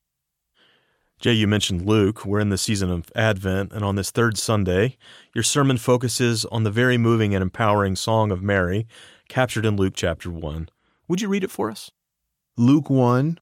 Jay, 1.18 1.33
you 1.33 1.47
mentioned 1.47 1.87
Luke. 1.87 2.26
We're 2.26 2.40
in 2.40 2.50
the 2.50 2.59
season 2.59 2.90
of 2.90 3.11
Advent, 3.14 3.73
and 3.73 3.83
on 3.83 3.97
this 3.97 4.11
third 4.11 4.37
Sunday, 4.37 4.99
your 5.35 5.45
sermon 5.45 5.78
focuses 5.78 6.45
on 6.47 6.64
the 6.64 6.71
very 6.71 6.99
moving 6.99 7.35
and 7.35 7.40
empowering 7.40 7.97
Song 7.97 8.30
of 8.30 8.42
Mary, 8.42 8.87
captured 9.28 9.66
in 9.66 9.76
Luke 9.76 9.95
chapter 9.97 10.30
1. 10.30 10.68
Would 11.09 11.21
you 11.21 11.28
read 11.28 11.45
it 11.45 11.50
for 11.50 11.71
us? 11.71 11.90
Luke 12.56 12.90
1, 12.90 13.38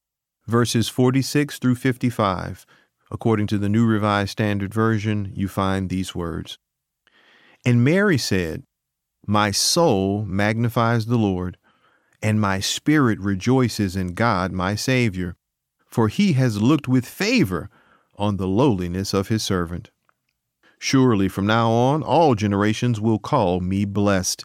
verses 0.46 0.88
46 0.88 1.58
through 1.58 1.76
55. 1.76 2.66
According 3.10 3.46
to 3.48 3.58
the 3.58 3.68
New 3.68 3.86
Revised 3.86 4.30
Standard 4.30 4.74
Version, 4.74 5.32
you 5.34 5.48
find 5.48 5.88
these 5.88 6.14
words 6.14 6.58
And 7.64 7.84
Mary 7.84 8.18
said, 8.18 8.64
My 9.26 9.50
soul 9.50 10.24
magnifies 10.24 11.06
the 11.06 11.18
Lord, 11.18 11.58
and 12.22 12.40
my 12.40 12.60
spirit 12.60 13.18
rejoices 13.20 13.96
in 13.96 14.14
God 14.14 14.52
my 14.52 14.74
Savior 14.74 15.36
for 15.94 16.08
he 16.08 16.32
has 16.32 16.60
looked 16.60 16.88
with 16.88 17.06
favor 17.06 17.70
on 18.16 18.36
the 18.36 18.48
lowliness 18.48 19.14
of 19.14 19.28
his 19.28 19.44
servant. 19.44 19.92
Surely 20.80 21.28
from 21.28 21.46
now 21.46 21.70
on 21.70 22.02
all 22.02 22.34
generations 22.34 23.00
will 23.00 23.20
call 23.20 23.60
me 23.60 23.84
blessed, 23.84 24.44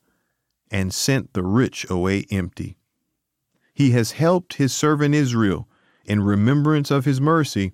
and 0.71 0.93
sent 0.93 1.33
the 1.33 1.43
rich 1.43 1.85
away 1.89 2.25
empty. 2.31 2.77
He 3.73 3.91
has 3.91 4.11
helped 4.11 4.55
his 4.55 4.73
servant 4.73 5.13
Israel 5.13 5.67
in 6.05 6.23
remembrance 6.23 6.89
of 6.89 7.05
his 7.05 7.21
mercy, 7.21 7.73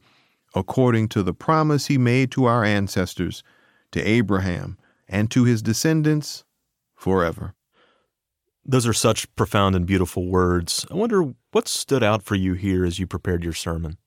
according 0.56 1.08
to 1.10 1.24
the 1.24 1.34
promise 1.34 1.88
he 1.88 1.98
made 1.98 2.32
to 2.32 2.46
our 2.46 2.64
ancestors, 2.64 3.44
to 3.92 4.02
Abraham, 4.02 4.78
and 5.08 5.30
to 5.32 5.44
his 5.44 5.62
descendants 5.62 6.44
forever. 6.96 7.54
Those 8.66 8.86
are 8.86 8.94
such 8.94 9.34
profound 9.36 9.76
and 9.76 9.86
beautiful 9.86 10.28
words. 10.28 10.86
I 10.92 10.96
wonder 10.96 11.34
what 11.52 11.68
stood 11.68 12.04
out 12.04 12.24
for 12.24 12.36
you 12.36 12.54
here 12.54 12.84
as 12.84 13.00
you 13.00 13.08
prepared 13.08 13.44
your 13.44 13.54
sermon. 13.54 13.98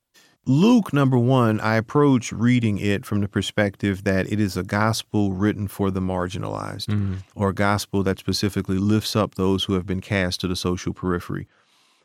Luke, 0.47 0.93
number 0.93 1.19
one, 1.19 1.61
I 1.61 1.77
approach 1.77 2.33
reading 2.33 2.79
it 2.79 3.05
from 3.05 3.21
the 3.21 3.29
perspective 3.29 4.05
that 4.05 4.31
it 4.33 4.41
is 4.41 4.57
a 4.57 4.63
gospel 4.63 5.33
written 5.33 5.69
for 5.69 5.91
the 5.91 6.01
marginalized, 6.01 6.87
mm-hmm. 6.87 7.17
or 7.35 7.51
a 7.51 7.55
gospel 7.55 8.03
that 8.05 8.19
specifically 8.19 8.79
lifts 8.79 9.15
up 9.15 9.35
those 9.35 9.65
who 9.65 9.75
have 9.75 9.87
been 9.87 10.01
cast 10.01 10.41
to 10.41 10.49
the 10.49 10.57
social 10.57 10.95
periphery. 10.95 11.47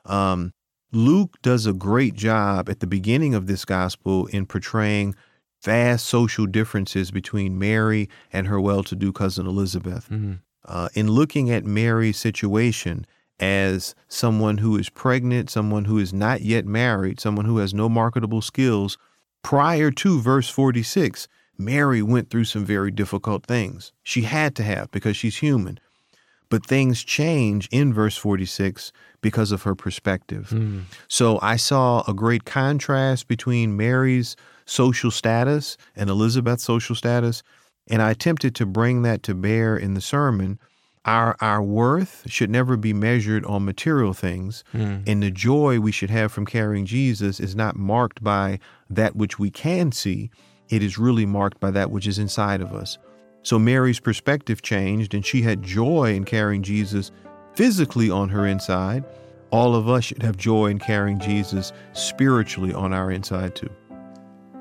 Um, 0.06 0.54
Luke 0.92 1.38
does 1.42 1.66
a 1.66 1.74
great 1.74 2.14
job 2.14 2.70
at 2.70 2.82
the 2.82 2.88
beginning 2.88 3.34
of 3.34 3.48
this 3.48 3.66
gospel 3.66 4.28
in 4.28 4.46
portraying 4.46 5.16
vast 5.64 6.06
social 6.06 6.46
differences 6.46 7.12
between 7.12 7.58
Mary 7.58 8.10
and 8.32 8.48
her 8.48 8.60
well 8.60 8.84
to 8.84 8.96
do 8.96 9.12
cousin 9.12 9.48
Elizabeth. 9.48 10.06
Mm-hmm 10.10 10.34
uh, 10.66 10.90
in 10.94 11.10
looking 11.10 11.50
at 11.50 11.64
Mary's 11.64 12.18
situation 12.18 13.06
as 13.40 13.96
someone 14.08 14.60
who 14.60 14.78
is 14.78 14.90
pregnant, 14.90 15.50
someone 15.50 15.86
who 15.86 15.98
is 15.98 16.14
not 16.14 16.42
yet 16.42 16.66
married, 16.66 17.20
someone 17.20 17.46
who 17.46 17.58
has 17.58 17.74
no 17.74 17.90
marketable 17.90 18.42
skills, 18.42 18.98
prior 19.44 19.92
to 19.92 20.22
verse 20.22 20.50
46, 20.50 21.28
Mary 21.58 22.02
went 22.02 22.30
through 22.30 22.46
some 22.46 22.66
very 22.66 22.92
difficult 22.92 23.46
things. 23.46 23.92
She 24.04 24.22
had 24.22 24.56
to 24.56 24.64
have 24.64 24.92
because 24.92 25.18
she's 25.18 25.38
human. 25.38 25.80
But 26.50 26.66
things 26.66 27.04
change 27.04 27.68
in 27.72 27.94
verse 27.94 28.16
46 28.18 28.92
because 29.22 29.52
of 29.52 29.64
her 29.64 29.76
perspective. 29.76 30.50
Mm. 30.52 30.84
So 31.08 31.40
I 31.42 31.56
saw 31.56 32.04
a 32.08 32.14
great 32.14 32.46
contrast 32.46 33.28
between 33.28 33.76
Mary's 33.76 34.36
social 34.66 35.12
status 35.12 35.76
and 35.96 36.10
Elizabeth's 36.10 36.64
social 36.64 36.96
status 36.96 37.42
and 37.88 38.02
I 38.02 38.12
attempted 38.12 38.56
to 38.56 38.66
bring 38.66 39.04
that 39.04 39.24
to 39.24 39.36
bear 39.36 39.78
in 39.78 39.94
the 39.94 40.02
sermon. 40.02 40.60
Our, 41.06 41.38
our 41.40 41.62
worth 41.62 42.24
should 42.28 42.50
never 42.50 42.78
be 42.78 42.92
measured 42.92 43.46
on 43.46 43.64
material 43.64 44.14
things. 44.14 44.64
Mm. 44.74 45.08
And 45.08 45.22
the 45.22 45.32
joy 45.32 45.80
we 45.80 45.92
should 45.92 46.10
have 46.10 46.32
from 46.32 46.46
carrying 46.46 46.86
Jesus 46.86 47.40
is 47.40 47.56
not 47.56 47.76
marked 47.76 48.24
by 48.24 48.60
that 48.90 49.16
which 49.16 49.38
we 49.38 49.52
can 49.52 49.92
see, 49.92 50.32
it 50.70 50.82
is 50.82 50.98
really 50.98 51.26
marked 51.26 51.60
by 51.60 51.70
that 51.72 51.92
which 51.92 52.08
is 52.08 52.18
inside 52.18 52.60
of 52.60 52.74
us. 52.74 52.98
So 53.44 53.60
Mary's 53.60 54.00
perspective 54.00 54.64
changed, 54.64 55.14
and 55.14 55.24
she 55.24 55.44
had 55.44 55.62
joy 55.62 56.16
in 56.16 56.24
carrying 56.24 56.64
Jesus 56.64 57.12
physically 57.54 58.10
on 58.10 58.30
her 58.30 58.48
inside. 58.48 59.04
All 59.52 59.76
of 59.76 59.88
us 59.88 60.06
should 60.06 60.24
have 60.24 60.38
joy 60.38 60.68
in 60.68 60.80
carrying 60.80 61.20
Jesus 61.20 61.72
spiritually 61.94 62.74
on 62.74 62.92
our 62.92 63.12
inside, 63.12 63.56
too. 63.56 63.70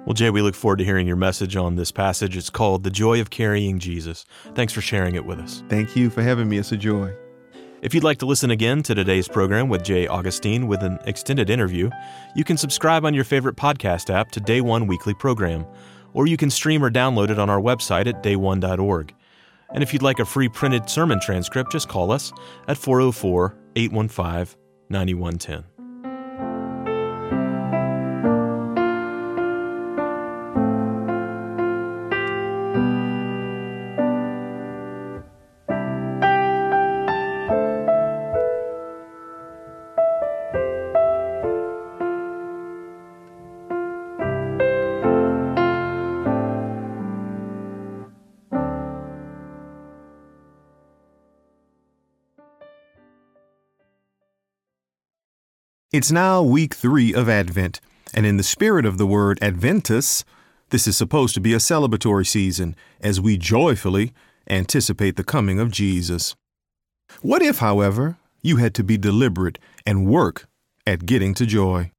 Well, 0.06 0.12
Jay, 0.12 0.28
we 0.28 0.42
look 0.42 0.54
forward 0.54 0.76
to 0.80 0.84
hearing 0.84 1.06
your 1.06 1.16
message 1.16 1.56
on 1.56 1.76
this 1.76 1.90
passage. 1.90 2.36
It's 2.36 2.50
called 2.50 2.84
The 2.84 2.90
Joy 2.90 3.22
of 3.22 3.30
Carrying 3.30 3.78
Jesus. 3.78 4.26
Thanks 4.54 4.74
for 4.74 4.82
sharing 4.82 5.14
it 5.14 5.24
with 5.24 5.38
us. 5.38 5.62
Thank 5.70 5.96
you 5.96 6.10
for 6.10 6.20
having 6.20 6.46
me. 6.46 6.58
It's 6.58 6.72
a 6.72 6.76
joy. 6.76 7.14
If 7.80 7.94
you'd 7.94 8.04
like 8.04 8.18
to 8.18 8.26
listen 8.26 8.50
again 8.50 8.82
to 8.82 8.94
today's 8.94 9.28
program 9.28 9.70
with 9.70 9.82
Jay 9.82 10.06
Augustine 10.06 10.66
with 10.66 10.82
an 10.82 10.98
extended 11.06 11.48
interview, 11.48 11.88
you 12.36 12.44
can 12.44 12.58
subscribe 12.58 13.06
on 13.06 13.14
your 13.14 13.24
favorite 13.24 13.56
podcast 13.56 14.12
app 14.12 14.30
to 14.32 14.40
Day 14.40 14.60
One 14.60 14.86
Weekly 14.86 15.14
Program, 15.14 15.64
or 16.12 16.26
you 16.26 16.36
can 16.36 16.50
stream 16.50 16.84
or 16.84 16.90
download 16.90 17.30
it 17.30 17.38
on 17.38 17.48
our 17.48 17.60
website 17.60 18.06
at 18.06 18.22
dayone.org. 18.22 19.14
And 19.72 19.82
if 19.82 19.94
you'd 19.94 20.02
like 20.02 20.18
a 20.18 20.26
free 20.26 20.50
printed 20.50 20.90
sermon 20.90 21.18
transcript, 21.18 21.72
just 21.72 21.88
call 21.88 22.12
us 22.12 22.30
at 22.68 22.76
404 22.76 23.56
815 23.76 24.58
9110. 24.90 25.73
It's 55.94 56.10
now 56.10 56.42
week 56.42 56.74
three 56.74 57.14
of 57.14 57.28
Advent, 57.28 57.80
and 58.12 58.26
in 58.26 58.36
the 58.36 58.42
spirit 58.42 58.84
of 58.84 58.98
the 58.98 59.06
word 59.06 59.38
Adventus, 59.40 60.24
this 60.70 60.88
is 60.88 60.96
supposed 60.96 61.34
to 61.34 61.40
be 61.40 61.54
a 61.54 61.58
celebratory 61.58 62.26
season 62.26 62.74
as 63.00 63.20
we 63.20 63.36
joyfully 63.36 64.12
anticipate 64.50 65.14
the 65.14 65.22
coming 65.22 65.60
of 65.60 65.70
Jesus. 65.70 66.34
What 67.22 67.42
if, 67.42 67.58
however, 67.58 68.16
you 68.42 68.56
had 68.56 68.74
to 68.74 68.82
be 68.82 68.98
deliberate 68.98 69.60
and 69.86 70.04
work 70.04 70.48
at 70.84 71.06
getting 71.06 71.32
to 71.34 71.46
joy? 71.46 71.92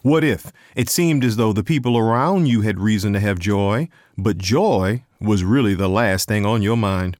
What 0.00 0.24
if 0.24 0.50
it 0.74 0.88
seemed 0.88 1.22
as 1.22 1.36
though 1.36 1.52
the 1.52 1.62
people 1.62 1.98
around 1.98 2.48
you 2.48 2.62
had 2.62 2.80
reason 2.80 3.12
to 3.12 3.20
have 3.20 3.38
joy, 3.38 3.90
but 4.16 4.38
joy 4.38 5.04
was 5.20 5.44
really 5.44 5.74
the 5.74 5.90
last 5.90 6.28
thing 6.28 6.46
on 6.46 6.62
your 6.62 6.78
mind? 6.78 7.18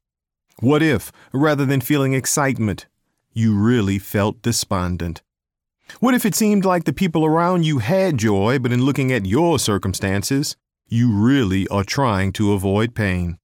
What 0.59 0.81
if, 0.81 1.11
rather 1.31 1.67
than 1.67 1.81
feeling 1.81 2.15
excitement, 2.15 2.87
you 3.31 3.55
really 3.55 3.99
felt 3.99 4.41
despondent? 4.41 5.21
What 5.99 6.13
if 6.13 6.25
it 6.25 6.35
seemed 6.35 6.63
like 6.63 6.85
the 6.85 6.93
people 6.93 7.25
around 7.25 7.65
you 7.65 7.79
had 7.79 8.17
joy, 8.17 8.59
but 8.59 8.71
in 8.71 8.83
looking 8.83 9.11
at 9.11 9.25
your 9.25 9.59
circumstances, 9.59 10.55
you 10.87 11.11
really 11.11 11.67
are 11.67 11.83
trying 11.83 12.31
to 12.33 12.53
avoid 12.53 12.95
pain? 12.95 13.37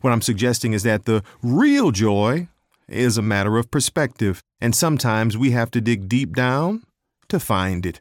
What 0.00 0.12
I'm 0.12 0.22
suggesting 0.22 0.72
is 0.72 0.82
that 0.82 1.04
the 1.04 1.22
real 1.42 1.90
joy 1.90 2.48
is 2.88 3.16
a 3.16 3.22
matter 3.22 3.58
of 3.58 3.70
perspective, 3.70 4.42
and 4.60 4.74
sometimes 4.74 5.36
we 5.36 5.50
have 5.50 5.70
to 5.72 5.80
dig 5.80 6.08
deep 6.08 6.34
down 6.34 6.82
to 7.28 7.38
find 7.38 7.86
it. 7.86 8.00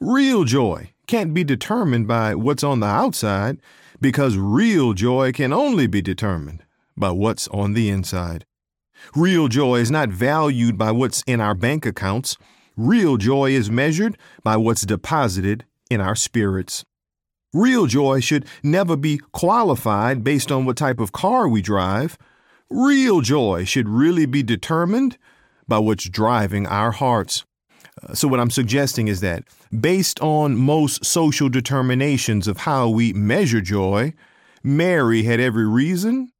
Real 0.00 0.44
joy 0.44 0.90
can't 1.06 1.32
be 1.32 1.44
determined 1.44 2.08
by 2.08 2.34
what's 2.34 2.64
on 2.64 2.80
the 2.80 2.86
outside, 2.86 3.58
because 4.00 4.36
real 4.36 4.92
joy 4.92 5.32
can 5.32 5.52
only 5.52 5.86
be 5.86 6.02
determined 6.02 6.64
by 6.96 7.10
what's 7.10 7.48
on 7.48 7.72
the 7.72 7.88
inside. 7.88 8.44
Real 9.14 9.48
joy 9.48 9.76
is 9.76 9.90
not 9.90 10.10
valued 10.10 10.76
by 10.76 10.90
what's 10.90 11.22
in 11.26 11.40
our 11.40 11.54
bank 11.54 11.86
accounts 11.86 12.36
Real 12.76 13.16
joy 13.16 13.50
is 13.50 13.70
measured 13.70 14.16
by 14.42 14.56
what's 14.56 14.82
deposited 14.82 15.64
in 15.90 16.00
our 16.00 16.14
spirits. 16.14 16.84
Real 17.52 17.86
joy 17.86 18.20
should 18.20 18.46
never 18.62 18.96
be 18.96 19.18
qualified 19.32 20.24
based 20.24 20.50
on 20.50 20.64
what 20.64 20.76
type 20.76 20.98
of 20.98 21.12
car 21.12 21.46
we 21.46 21.60
drive. 21.60 22.16
Real 22.70 23.20
joy 23.20 23.64
should 23.64 23.88
really 23.88 24.24
be 24.24 24.42
determined 24.42 25.18
by 25.68 25.78
what's 25.78 26.08
driving 26.08 26.66
our 26.66 26.92
hearts. 26.92 27.44
Uh, 28.02 28.14
so, 28.14 28.26
what 28.26 28.40
I'm 28.40 28.50
suggesting 28.50 29.08
is 29.08 29.20
that, 29.20 29.44
based 29.78 30.18
on 30.20 30.56
most 30.56 31.04
social 31.04 31.50
determinations 31.50 32.48
of 32.48 32.58
how 32.58 32.88
we 32.88 33.12
measure 33.12 33.60
joy, 33.60 34.14
Mary 34.62 35.24
had 35.24 35.40
every 35.40 35.66
reason 35.66 36.30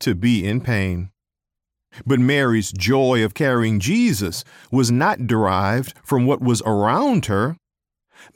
to 0.00 0.14
be 0.14 0.46
in 0.46 0.60
pain. 0.60 1.10
But 2.06 2.20
Mary's 2.20 2.72
joy 2.72 3.24
of 3.24 3.34
carrying 3.34 3.80
Jesus 3.80 4.44
was 4.70 4.90
not 4.90 5.26
derived 5.26 5.94
from 6.02 6.26
what 6.26 6.40
was 6.40 6.62
around 6.66 7.26
her. 7.26 7.56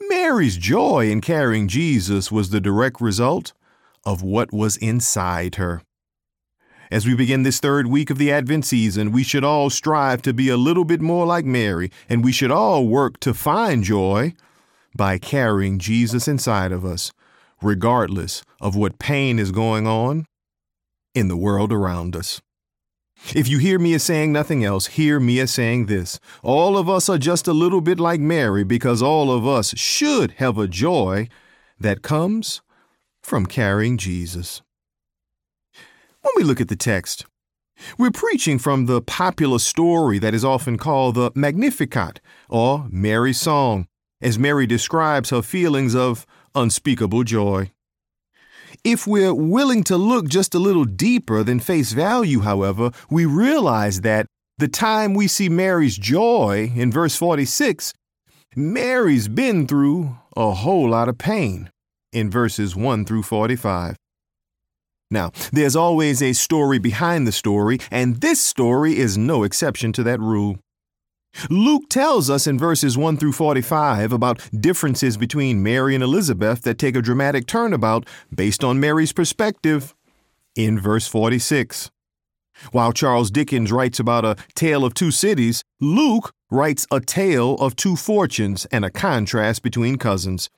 Mary's 0.09 0.57
joy 0.57 1.09
in 1.09 1.21
carrying 1.21 1.67
Jesus 1.67 2.31
was 2.31 2.49
the 2.49 2.61
direct 2.61 3.01
result 3.01 3.53
of 4.05 4.21
what 4.21 4.53
was 4.53 4.77
inside 4.77 5.55
her. 5.55 5.81
As 6.91 7.05
we 7.05 7.13
begin 7.13 7.43
this 7.43 7.59
third 7.59 7.85
week 7.85 8.09
of 8.09 8.17
the 8.17 8.31
Advent 8.31 8.65
season, 8.65 9.11
we 9.11 9.23
should 9.23 9.43
all 9.43 9.69
strive 9.69 10.23
to 10.23 10.33
be 10.33 10.49
a 10.49 10.57
little 10.57 10.85
bit 10.85 11.01
more 11.01 11.25
like 11.25 11.45
Mary, 11.45 11.91
and 12.07 12.23
we 12.23 12.31
should 12.31 12.49
all 12.49 12.87
work 12.87 13.19
to 13.19 13.33
find 13.33 13.83
joy 13.83 14.33
by 14.95 15.19
carrying 15.19 15.77
Jesus 15.77 16.27
inside 16.27 16.71
of 16.71 16.83
us, 16.83 17.11
regardless 17.61 18.41
of 18.59 18.75
what 18.75 18.97
pain 18.97 19.37
is 19.37 19.51
going 19.51 19.85
on 19.85 20.25
in 21.13 21.27
the 21.27 21.37
world 21.37 21.71
around 21.71 22.15
us. 22.15 22.41
If 23.35 23.47
you 23.47 23.59
hear 23.59 23.77
me 23.77 23.93
as 23.93 24.03
saying 24.03 24.31
nothing 24.31 24.63
else, 24.63 24.87
hear 24.87 25.19
me 25.19 25.39
as 25.39 25.51
saying 25.51 25.85
this. 25.85 26.19
All 26.41 26.77
of 26.77 26.89
us 26.89 27.09
are 27.09 27.17
just 27.17 27.47
a 27.47 27.53
little 27.53 27.81
bit 27.81 27.99
like 27.99 28.19
Mary 28.19 28.63
because 28.63 29.01
all 29.01 29.31
of 29.31 29.45
us 29.45 29.77
should 29.77 30.31
have 30.37 30.57
a 30.57 30.67
joy 30.67 31.29
that 31.79 32.01
comes 32.01 32.61
from 33.21 33.45
carrying 33.45 33.97
Jesus. 33.97 34.61
When 36.21 36.33
we 36.35 36.43
look 36.43 36.59
at 36.59 36.69
the 36.69 36.75
text, 36.75 37.25
we're 37.97 38.11
preaching 38.11 38.57
from 38.59 38.87
the 38.87 39.01
popular 39.01 39.59
story 39.59 40.19
that 40.19 40.33
is 40.33 40.43
often 40.43 40.77
called 40.77 41.15
the 41.15 41.31
Magnificat, 41.35 42.19
or 42.49 42.87
Mary's 42.89 43.39
Song, 43.39 43.87
as 44.21 44.39
Mary 44.39 44.65
describes 44.65 45.29
her 45.29 45.41
feelings 45.41 45.95
of 45.95 46.25
unspeakable 46.55 47.23
joy. 47.23 47.71
If 48.83 49.05
we're 49.05 49.33
willing 49.33 49.83
to 49.85 49.97
look 49.97 50.29
just 50.29 50.55
a 50.55 50.59
little 50.59 50.85
deeper 50.85 51.43
than 51.43 51.59
face 51.59 51.91
value, 51.91 52.39
however, 52.39 52.91
we 53.09 53.25
realize 53.25 54.01
that 54.01 54.25
the 54.57 54.69
time 54.69 55.13
we 55.13 55.27
see 55.27 55.49
Mary's 55.49 55.97
joy 55.97 56.71
in 56.75 56.91
verse 56.91 57.15
46, 57.15 57.93
Mary's 58.55 59.27
been 59.27 59.67
through 59.67 60.17
a 60.35 60.51
whole 60.51 60.89
lot 60.89 61.09
of 61.09 61.17
pain 61.17 61.69
in 62.13 62.31
verses 62.31 62.75
1 62.75 63.05
through 63.05 63.23
45. 63.23 63.97
Now, 65.11 65.31
there's 65.51 65.75
always 65.75 66.21
a 66.21 66.33
story 66.33 66.79
behind 66.79 67.27
the 67.27 67.31
story, 67.31 67.79
and 67.91 68.21
this 68.21 68.41
story 68.41 68.97
is 68.97 69.17
no 69.17 69.43
exception 69.43 69.91
to 69.93 70.03
that 70.03 70.19
rule. 70.19 70.57
Luke 71.49 71.89
tells 71.89 72.29
us 72.29 72.47
in 72.47 72.57
verses 72.57 72.97
1 72.97 73.17
through 73.17 73.31
45 73.31 74.11
about 74.11 74.41
differences 74.59 75.17
between 75.17 75.63
Mary 75.63 75.95
and 75.95 76.03
Elizabeth 76.03 76.61
that 76.63 76.77
take 76.77 76.95
a 76.95 77.01
dramatic 77.01 77.45
turnabout 77.45 78.05
based 78.33 78.63
on 78.63 78.79
Mary's 78.79 79.13
perspective 79.13 79.95
in 80.55 80.79
verse 80.79 81.07
46. 81.07 81.91
While 82.71 82.91
Charles 82.91 83.31
Dickens 83.31 83.71
writes 83.71 83.99
about 83.99 84.25
a 84.25 84.35
tale 84.53 84.83
of 84.83 84.93
two 84.93 85.11
cities, 85.11 85.63
Luke 85.79 86.33
writes 86.51 86.85
a 86.91 86.99
tale 86.99 87.55
of 87.55 87.75
two 87.75 87.95
fortunes 87.95 88.65
and 88.65 88.83
a 88.83 88.89
contrast 88.89 89.63
between 89.63 89.97
cousins. 89.97 90.49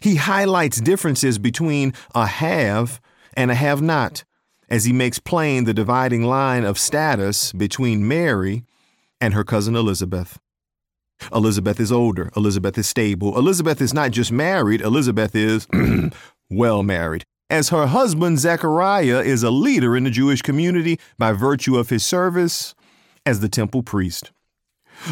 He 0.00 0.16
highlights 0.16 0.80
differences 0.80 1.38
between 1.38 1.92
a 2.14 2.26
have 2.26 3.00
and 3.36 3.50
a 3.50 3.54
have 3.54 3.82
not, 3.82 4.24
as 4.68 4.84
he 4.84 4.92
makes 4.92 5.18
plain 5.18 5.64
the 5.64 5.74
dividing 5.74 6.22
line 6.22 6.64
of 6.64 6.78
status 6.78 7.52
between 7.52 8.08
Mary 8.08 8.64
and 9.24 9.32
her 9.32 9.42
cousin 9.42 9.74
Elizabeth. 9.74 10.38
Elizabeth 11.32 11.80
is 11.80 11.90
older. 11.90 12.30
Elizabeth 12.36 12.76
is 12.76 12.86
stable. 12.86 13.38
Elizabeth 13.38 13.80
is 13.80 13.94
not 13.94 14.10
just 14.10 14.30
married, 14.30 14.82
Elizabeth 14.82 15.34
is 15.34 15.66
well 16.50 16.82
married. 16.82 17.24
As 17.48 17.70
her 17.70 17.86
husband 17.86 18.38
Zechariah 18.38 19.22
is 19.22 19.42
a 19.42 19.50
leader 19.50 19.96
in 19.96 20.04
the 20.04 20.10
Jewish 20.10 20.42
community 20.42 21.00
by 21.16 21.32
virtue 21.32 21.78
of 21.78 21.88
his 21.88 22.04
service 22.04 22.74
as 23.24 23.40
the 23.40 23.48
temple 23.48 23.82
priest. 23.82 24.30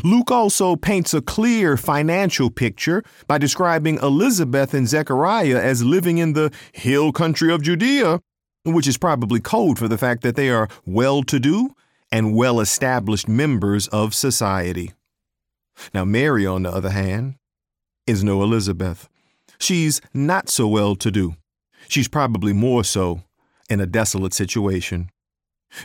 Luke 0.05 0.31
also 0.31 0.77
paints 0.77 1.15
a 1.15 1.23
clear 1.23 1.79
financial 1.79 2.51
picture 2.51 3.03
by 3.27 3.39
describing 3.39 3.97
Elizabeth 4.03 4.75
and 4.75 4.87
Zechariah 4.87 5.59
as 5.59 5.83
living 5.83 6.19
in 6.19 6.35
the 6.35 6.53
hill 6.73 7.13
country 7.13 7.51
of 7.51 7.63
Judea, 7.63 8.21
which 8.65 8.87
is 8.87 8.99
probably 8.99 9.41
code 9.41 9.79
for 9.79 9.89
the 9.89 9.99
fact 9.99 10.23
that 10.23 10.37
they 10.37 10.51
are 10.51 10.69
well 10.85 11.23
to 11.23 11.41
do 11.41 11.71
and 12.13 12.37
well 12.37 12.61
established 12.61 13.27
members 13.27 13.89
of 13.89 14.15
society. 14.15 14.93
Now, 15.95 16.05
Mary, 16.05 16.47
on 16.47 16.63
the 16.63 16.71
other 16.71 16.91
hand, 16.91 17.37
is 18.07 18.23
no 18.23 18.43
Elizabeth. 18.43 19.09
She's 19.59 20.01
not 20.13 20.49
so 20.49 20.69
well 20.69 20.95
to 20.97 21.11
do. 21.11 21.35
She's 21.89 22.09
probably 22.09 22.53
more 22.53 22.85
so 22.85 23.23
in 23.71 23.81
a 23.81 23.87
desolate 23.87 24.35
situation. 24.35 25.11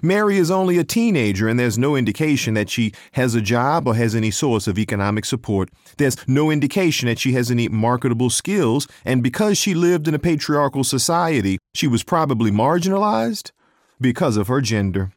Mary 0.01 0.37
is 0.37 0.51
only 0.51 0.77
a 0.77 0.83
teenager, 0.83 1.47
and 1.47 1.57
there's 1.57 1.77
no 1.77 1.95
indication 1.95 2.55
that 2.55 2.69
she 2.69 2.91
has 3.13 3.35
a 3.35 3.41
job 3.41 3.87
or 3.87 3.95
has 3.95 4.15
any 4.15 4.31
source 4.31 4.67
of 4.67 4.77
economic 4.77 5.23
support. 5.23 5.69
There's 5.97 6.17
no 6.27 6.51
indication 6.51 7.07
that 7.07 7.19
she 7.19 7.31
has 7.33 7.49
any 7.49 7.69
marketable 7.69 8.29
skills, 8.29 8.87
and 9.05 9.23
because 9.23 9.57
she 9.57 9.73
lived 9.73 10.07
in 10.07 10.13
a 10.13 10.19
patriarchal 10.19 10.83
society, 10.83 11.57
she 11.73 11.87
was 11.87 12.03
probably 12.03 12.51
marginalized 12.51 13.51
because 14.01 14.35
of 14.35 14.49
her 14.49 14.59
gender. 14.59 15.13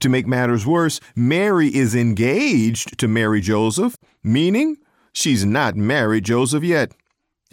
To 0.00 0.08
make 0.08 0.26
matters 0.26 0.66
worse, 0.66 1.00
Mary 1.14 1.68
is 1.74 1.94
engaged 1.94 2.98
to 2.98 3.08
marry 3.08 3.40
Joseph, 3.40 3.96
meaning 4.22 4.76
she's 5.12 5.44
not 5.44 5.76
married 5.76 6.24
Joseph 6.24 6.62
yet. 6.62 6.92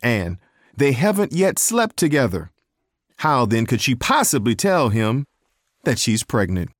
And 0.03 0.37
they 0.75 0.91
haven't 0.91 1.33
yet 1.33 1.57
slept 1.59 1.97
together. 1.97 2.51
How 3.17 3.45
then 3.45 3.65
could 3.65 3.81
she 3.81 3.95
possibly 3.95 4.55
tell 4.55 4.89
him 4.89 5.25
that 5.83 5.99
she's 5.99 6.23
pregnant? 6.23 6.71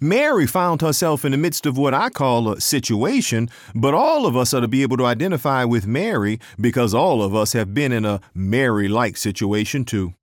Mary 0.00 0.46
found 0.46 0.80
herself 0.80 1.24
in 1.24 1.32
the 1.32 1.38
midst 1.38 1.66
of 1.66 1.76
what 1.76 1.94
I 1.94 2.08
call 2.08 2.48
a 2.48 2.60
situation, 2.60 3.48
but 3.74 3.94
all 3.94 4.26
of 4.26 4.36
us 4.36 4.54
are 4.54 4.60
to 4.60 4.68
be 4.68 4.82
able 4.82 4.96
to 4.98 5.06
identify 5.06 5.64
with 5.64 5.86
Mary 5.86 6.38
because 6.60 6.94
all 6.94 7.22
of 7.22 7.34
us 7.34 7.52
have 7.52 7.74
been 7.74 7.92
in 7.92 8.04
a 8.04 8.20
Mary 8.34 8.88
like 8.88 9.16
situation 9.16 9.84
too. 9.84 10.14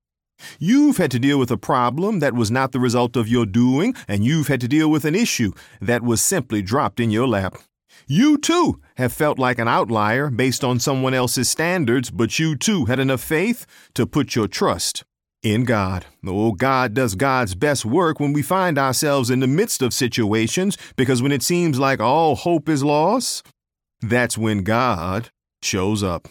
You've 0.60 0.98
had 0.98 1.12
to 1.12 1.20
deal 1.20 1.40
with 1.40 1.52
a 1.52 1.58
problem 1.58 2.20
that 2.20 2.34
was 2.34 2.52
not 2.52 2.72
the 2.72 2.80
result 2.80 3.16
of 3.16 3.28
your 3.28 3.46
doing, 3.46 3.96
and 4.08 4.24
you've 4.24 4.48
had 4.48 4.62
to 4.62 4.68
deal 4.68 4.90
with 4.90 5.06
an 5.06 5.16
issue 5.16 5.52
that 5.82 6.04
was 6.04 6.22
simply 6.22 6.62
dropped 6.62 7.00
in 7.00 7.12
your 7.12 7.28
lap. 7.28 7.58
You 8.08 8.38
too 8.38 8.82
have 8.96 9.14
felt 9.14 9.38
like 9.38 9.60
an 9.60 9.68
outlier 9.68 10.30
based 10.30 10.64
on 10.64 10.80
someone 10.80 11.14
else's 11.14 11.50
standards, 11.50 12.10
but 12.10 12.40
you 12.40 12.56
too 12.56 12.86
had 12.86 13.00
enough 13.00 13.22
faith 13.22 13.66
to 13.94 14.08
put 14.08 14.36
your 14.36 14.48
trust 14.48 15.04
in 15.44 15.64
God. 15.64 16.06
Oh, 16.26 16.52
God 16.52 16.94
does 16.94 17.16
God's 17.16 17.56
best 17.56 17.86
work 17.86 18.20
when 18.20 18.34
we 18.34 18.42
find 18.42 18.78
ourselves 18.78 19.30
in 19.30 19.40
the 19.40 19.48
midst 19.48 19.82
of 19.82 19.94
situations 19.94 20.78
because 20.96 21.22
when 21.22 21.32
it 21.32 21.44
seems 21.44 21.80
like 21.80 22.00
all 22.00 22.36
hope 22.36 22.68
is 22.68 22.84
lost, 22.84 23.48
that's 24.02 24.38
when 24.38 24.64
God 24.64 25.30
shows 25.62 26.04
up. 26.04 26.28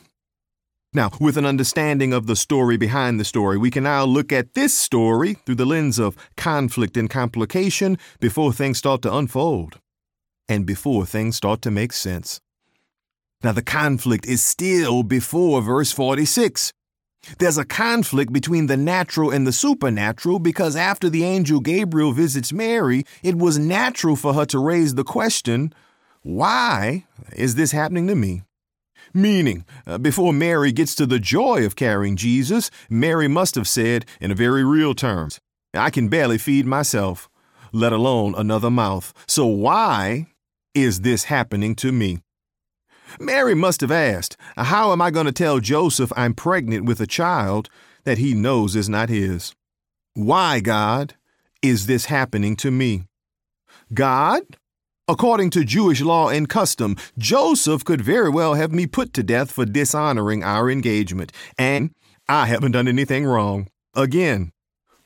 Now, 0.94 1.11
with 1.20 1.37
an 1.37 1.44
understanding 1.44 2.14
of 2.14 2.27
the 2.27 2.37
story 2.37 2.79
behind 2.79 3.20
the 3.20 3.24
story, 3.24 3.59
we 3.59 3.70
can 3.70 3.85
now 3.85 4.05
look 4.05 4.33
at 4.33 4.55
this 4.55 4.72
story 4.72 5.35
through 5.35 5.57
the 5.57 5.66
lens 5.66 5.98
of 5.98 6.16
conflict 6.37 6.96
and 6.96 7.11
complication 7.11 7.98
before 8.20 8.55
things 8.55 8.79
start 8.79 9.03
to 9.03 9.14
unfold 9.14 9.81
and 10.48 10.64
before 10.64 11.05
things 11.05 11.37
start 11.37 11.61
to 11.62 11.70
make 11.70 11.92
sense. 11.92 12.40
Now, 13.44 13.53
the 13.53 13.62
conflict 13.62 14.24
is 14.27 14.42
still 14.42 15.03
before 15.03 15.61
verse 15.61 15.92
46. 15.92 16.72
There's 17.38 17.59
a 17.59 17.66
conflict 17.66 18.33
between 18.33 18.66
the 18.66 18.77
natural 18.77 19.31
and 19.31 19.46
the 19.46 19.53
supernatural 19.53 20.38
because 20.38 20.74
after 20.74 21.11
the 21.11 21.24
angel 21.24 21.61
Gabriel 21.61 22.12
visits 22.12 22.51
Mary, 22.51 23.05
it 23.22 23.37
was 23.37 23.59
natural 23.59 24.16
for 24.16 24.33
her 24.33 24.46
to 24.46 24.59
raise 24.59 24.94
the 24.94 25.05
question, 25.05 25.74
Why 26.22 27.05
is 27.37 27.57
this 27.57 27.72
happening 27.72 28.07
to 28.07 28.14
me? 28.14 28.42
Meaning, 29.18 29.64
uh, 29.85 29.98
before 29.98 30.33
Mary 30.33 30.70
gets 30.70 30.94
to 30.94 31.04
the 31.04 31.18
joy 31.18 31.66
of 31.66 31.74
carrying 31.74 32.14
Jesus, 32.14 32.70
Mary 32.88 33.26
must 33.26 33.57
have 33.57 33.66
said, 33.66 34.07
in 34.20 34.33
very 34.33 34.62
real 34.62 34.94
terms, 34.94 35.40
I 35.74 35.90
can 35.90 36.09
barely 36.09 36.38
feed 36.38 36.66
myself, 36.66 37.28
let 37.72 37.92
alone 37.92 38.37
another 38.37 38.70
mouth. 38.70 39.12
So 39.26 39.44
why 39.44 40.28
is 40.72 41.00
this 41.00 41.24
happening 41.24 41.74
to 41.76 41.90
me? 41.90 42.20
Mary 43.18 43.57
must 43.57 43.81
have 43.81 43.90
asked, 43.90 44.37
How 44.57 44.92
am 44.92 45.02
I 45.02 45.11
going 45.11 45.26
to 45.26 45.33
tell 45.33 45.59
Joseph 45.59 46.12
I'm 46.16 46.33
pregnant 46.33 46.85
with 46.85 47.00
a 47.00 47.07
child 47.07 47.68
that 48.04 48.18
he 48.18 48.35
knows 48.35 48.76
is 48.76 48.88
not 48.88 49.09
his? 49.09 49.52
Why, 50.14 50.61
God, 50.61 51.16
is 51.61 51.87
this 51.87 52.04
happening 52.04 52.54
to 52.59 52.70
me? 52.70 53.02
God, 53.92 54.42
according 55.09 55.51
to 55.51 55.64
Jewish 55.64 56.03
law 56.03 56.29
and 56.29 56.49
custom, 56.49 56.97
Joseph 57.16 57.85
could 57.85 58.03
very 58.03 58.29
well 58.29 58.55
have 58.55 58.73
me 58.73 58.87
put 58.87 59.12
to 59.14 59.23
death 59.23 59.51
for 59.51 59.64
dishonoring 59.64 60.44
our 60.44 60.71
engagement, 60.71 61.33
and 61.59 61.94
I 62.29 62.47
haven't 62.47 62.73
done 62.73 62.87
anything 62.87 63.25
wrong. 63.25 63.68
Again, 63.94 64.53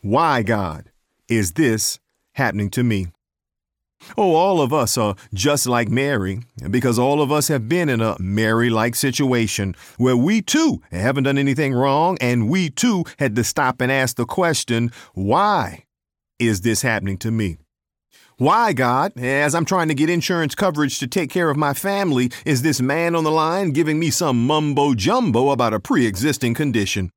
why, 0.00 0.42
God, 0.42 0.90
is 1.28 1.52
this 1.52 2.00
happening 2.32 2.68
to 2.70 2.82
me? 2.82 3.06
Oh, 4.18 4.34
all 4.34 4.60
of 4.60 4.72
us 4.72 4.98
are 4.98 5.14
just 5.32 5.68
like 5.68 5.88
Mary, 5.88 6.40
because 6.68 6.98
all 6.98 7.22
of 7.22 7.30
us 7.30 7.46
have 7.46 7.68
been 7.68 7.88
in 7.88 8.00
a 8.00 8.16
Mary 8.18 8.68
like 8.68 8.96
situation 8.96 9.76
where 9.96 10.16
we 10.16 10.42
too 10.42 10.82
haven't 10.90 11.22
done 11.22 11.38
anything 11.38 11.72
wrong, 11.72 12.18
and 12.20 12.50
we 12.50 12.68
too 12.68 13.04
had 13.20 13.36
to 13.36 13.44
stop 13.44 13.80
and 13.80 13.92
ask 13.92 14.16
the 14.16 14.26
question, 14.26 14.90
why 15.14 15.84
is 16.40 16.62
this 16.62 16.82
happening 16.82 17.16
to 17.18 17.30
me? 17.30 17.58
Why, 18.42 18.72
God, 18.72 19.16
as 19.16 19.54
I'm 19.54 19.64
trying 19.64 19.86
to 19.86 19.94
get 19.94 20.10
insurance 20.10 20.56
coverage 20.56 20.98
to 20.98 21.06
take 21.06 21.30
care 21.30 21.48
of 21.48 21.56
my 21.56 21.74
family, 21.74 22.32
is 22.44 22.62
this 22.62 22.80
man 22.80 23.14
on 23.14 23.22
the 23.22 23.30
line 23.30 23.70
giving 23.70 24.00
me 24.00 24.10
some 24.10 24.48
mumbo 24.48 24.94
jumbo 24.94 25.50
about 25.50 25.72
a 25.72 25.78
pre 25.78 26.06
existing 26.06 26.54
condition? 26.54 27.12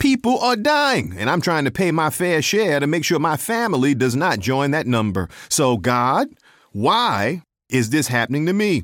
People 0.00 0.36
are 0.40 0.56
dying, 0.56 1.14
and 1.16 1.30
I'm 1.30 1.40
trying 1.40 1.64
to 1.64 1.70
pay 1.70 1.92
my 1.92 2.10
fair 2.10 2.42
share 2.42 2.80
to 2.80 2.88
make 2.88 3.04
sure 3.04 3.20
my 3.20 3.36
family 3.36 3.94
does 3.94 4.16
not 4.16 4.40
join 4.40 4.72
that 4.72 4.88
number. 4.88 5.28
So, 5.48 5.76
God, 5.76 6.26
why 6.72 7.42
is 7.68 7.90
this 7.90 8.08
happening 8.08 8.44
to 8.46 8.52
me? 8.52 8.82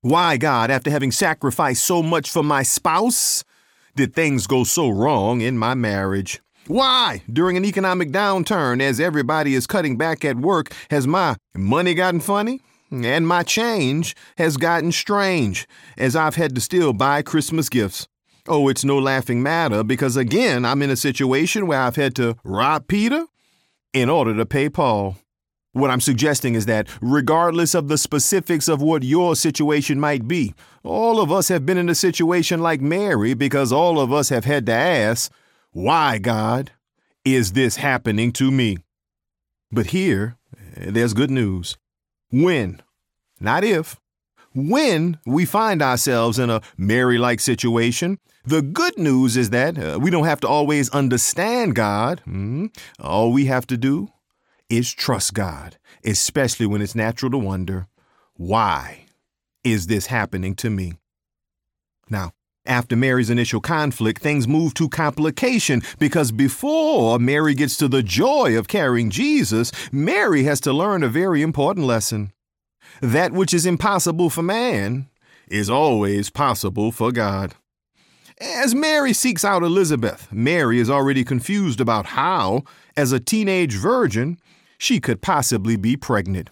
Why, 0.00 0.38
God, 0.38 0.70
after 0.70 0.90
having 0.90 1.12
sacrificed 1.12 1.84
so 1.84 2.02
much 2.02 2.30
for 2.30 2.42
my 2.42 2.62
spouse, 2.62 3.44
did 3.94 4.14
things 4.14 4.46
go 4.46 4.64
so 4.64 4.88
wrong 4.88 5.42
in 5.42 5.58
my 5.58 5.74
marriage? 5.74 6.40
Why, 6.68 7.22
during 7.32 7.56
an 7.56 7.64
economic 7.64 8.10
downturn, 8.10 8.82
as 8.82 8.98
everybody 8.98 9.54
is 9.54 9.68
cutting 9.68 9.96
back 9.96 10.24
at 10.24 10.36
work, 10.36 10.72
has 10.90 11.06
my 11.06 11.36
money 11.54 11.94
gotten 11.94 12.18
funny? 12.18 12.60
And 12.90 13.26
my 13.26 13.44
change 13.44 14.16
has 14.36 14.56
gotten 14.56 14.90
strange, 14.90 15.68
as 15.96 16.16
I've 16.16 16.34
had 16.34 16.56
to 16.56 16.60
still 16.60 16.92
buy 16.92 17.22
Christmas 17.22 17.68
gifts. 17.68 18.08
Oh, 18.48 18.68
it's 18.68 18.84
no 18.84 18.98
laughing 18.98 19.42
matter 19.42 19.84
because 19.84 20.16
again, 20.16 20.64
I'm 20.64 20.82
in 20.82 20.90
a 20.90 20.96
situation 20.96 21.68
where 21.68 21.80
I've 21.80 21.96
had 21.96 22.16
to 22.16 22.36
rob 22.42 22.88
Peter 22.88 23.26
in 23.92 24.08
order 24.08 24.34
to 24.36 24.46
pay 24.46 24.68
Paul. 24.68 25.16
What 25.72 25.90
I'm 25.90 26.00
suggesting 26.00 26.54
is 26.54 26.66
that, 26.66 26.88
regardless 27.00 27.74
of 27.74 27.88
the 27.88 27.98
specifics 27.98 28.66
of 28.66 28.82
what 28.82 29.02
your 29.02 29.36
situation 29.36 30.00
might 30.00 30.26
be, 30.26 30.54
all 30.82 31.20
of 31.20 31.30
us 31.30 31.48
have 31.48 31.66
been 31.66 31.78
in 31.78 31.88
a 31.88 31.94
situation 31.94 32.60
like 32.60 32.80
Mary 32.80 33.34
because 33.34 33.72
all 33.72 34.00
of 34.00 34.12
us 34.12 34.30
have 34.30 34.44
had 34.44 34.66
to 34.66 34.72
ask, 34.72 35.30
Why, 35.76 36.16
God, 36.16 36.72
is 37.22 37.52
this 37.52 37.76
happening 37.76 38.32
to 38.32 38.50
me? 38.50 38.78
But 39.70 39.88
here, 39.88 40.38
there's 40.74 41.12
good 41.12 41.30
news. 41.30 41.76
When, 42.30 42.80
not 43.40 43.62
if, 43.62 44.00
when 44.54 45.18
we 45.26 45.44
find 45.44 45.82
ourselves 45.82 46.38
in 46.38 46.48
a 46.48 46.62
Mary 46.78 47.18
like 47.18 47.40
situation, 47.40 48.18
the 48.42 48.62
good 48.62 48.96
news 48.96 49.36
is 49.36 49.50
that 49.50 49.76
uh, 49.76 49.98
we 50.00 50.08
don't 50.08 50.24
have 50.24 50.40
to 50.40 50.48
always 50.48 50.88
understand 50.94 51.74
God. 51.74 52.20
Mm-hmm. 52.20 52.68
All 52.98 53.30
we 53.30 53.44
have 53.44 53.66
to 53.66 53.76
do 53.76 54.08
is 54.70 54.90
trust 54.94 55.34
God, 55.34 55.76
especially 56.06 56.64
when 56.64 56.80
it's 56.80 56.94
natural 56.94 57.30
to 57.32 57.38
wonder, 57.38 57.86
why 58.36 59.04
is 59.62 59.88
this 59.88 60.06
happening 60.06 60.54
to 60.54 60.70
me? 60.70 60.94
Now, 62.08 62.32
after 62.66 62.96
Mary's 62.96 63.30
initial 63.30 63.60
conflict, 63.60 64.20
things 64.20 64.48
move 64.48 64.74
to 64.74 64.88
complication 64.88 65.82
because 65.98 66.32
before 66.32 67.18
Mary 67.18 67.54
gets 67.54 67.76
to 67.76 67.88
the 67.88 68.02
joy 68.02 68.56
of 68.58 68.68
carrying 68.68 69.10
Jesus, 69.10 69.72
Mary 69.92 70.44
has 70.44 70.60
to 70.60 70.72
learn 70.72 71.02
a 71.02 71.08
very 71.08 71.42
important 71.42 71.86
lesson. 71.86 72.32
That 73.00 73.32
which 73.32 73.52
is 73.52 73.66
impossible 73.66 74.30
for 74.30 74.42
man 74.42 75.08
is 75.48 75.70
always 75.70 76.30
possible 76.30 76.92
for 76.92 77.12
God. 77.12 77.54
As 78.40 78.74
Mary 78.74 79.12
seeks 79.12 79.44
out 79.44 79.62
Elizabeth, 79.62 80.28
Mary 80.30 80.78
is 80.78 80.90
already 80.90 81.24
confused 81.24 81.80
about 81.80 82.06
how, 82.06 82.64
as 82.96 83.12
a 83.12 83.20
teenage 83.20 83.74
virgin, 83.74 84.38
she 84.76 85.00
could 85.00 85.22
possibly 85.22 85.76
be 85.76 85.96
pregnant. 85.96 86.50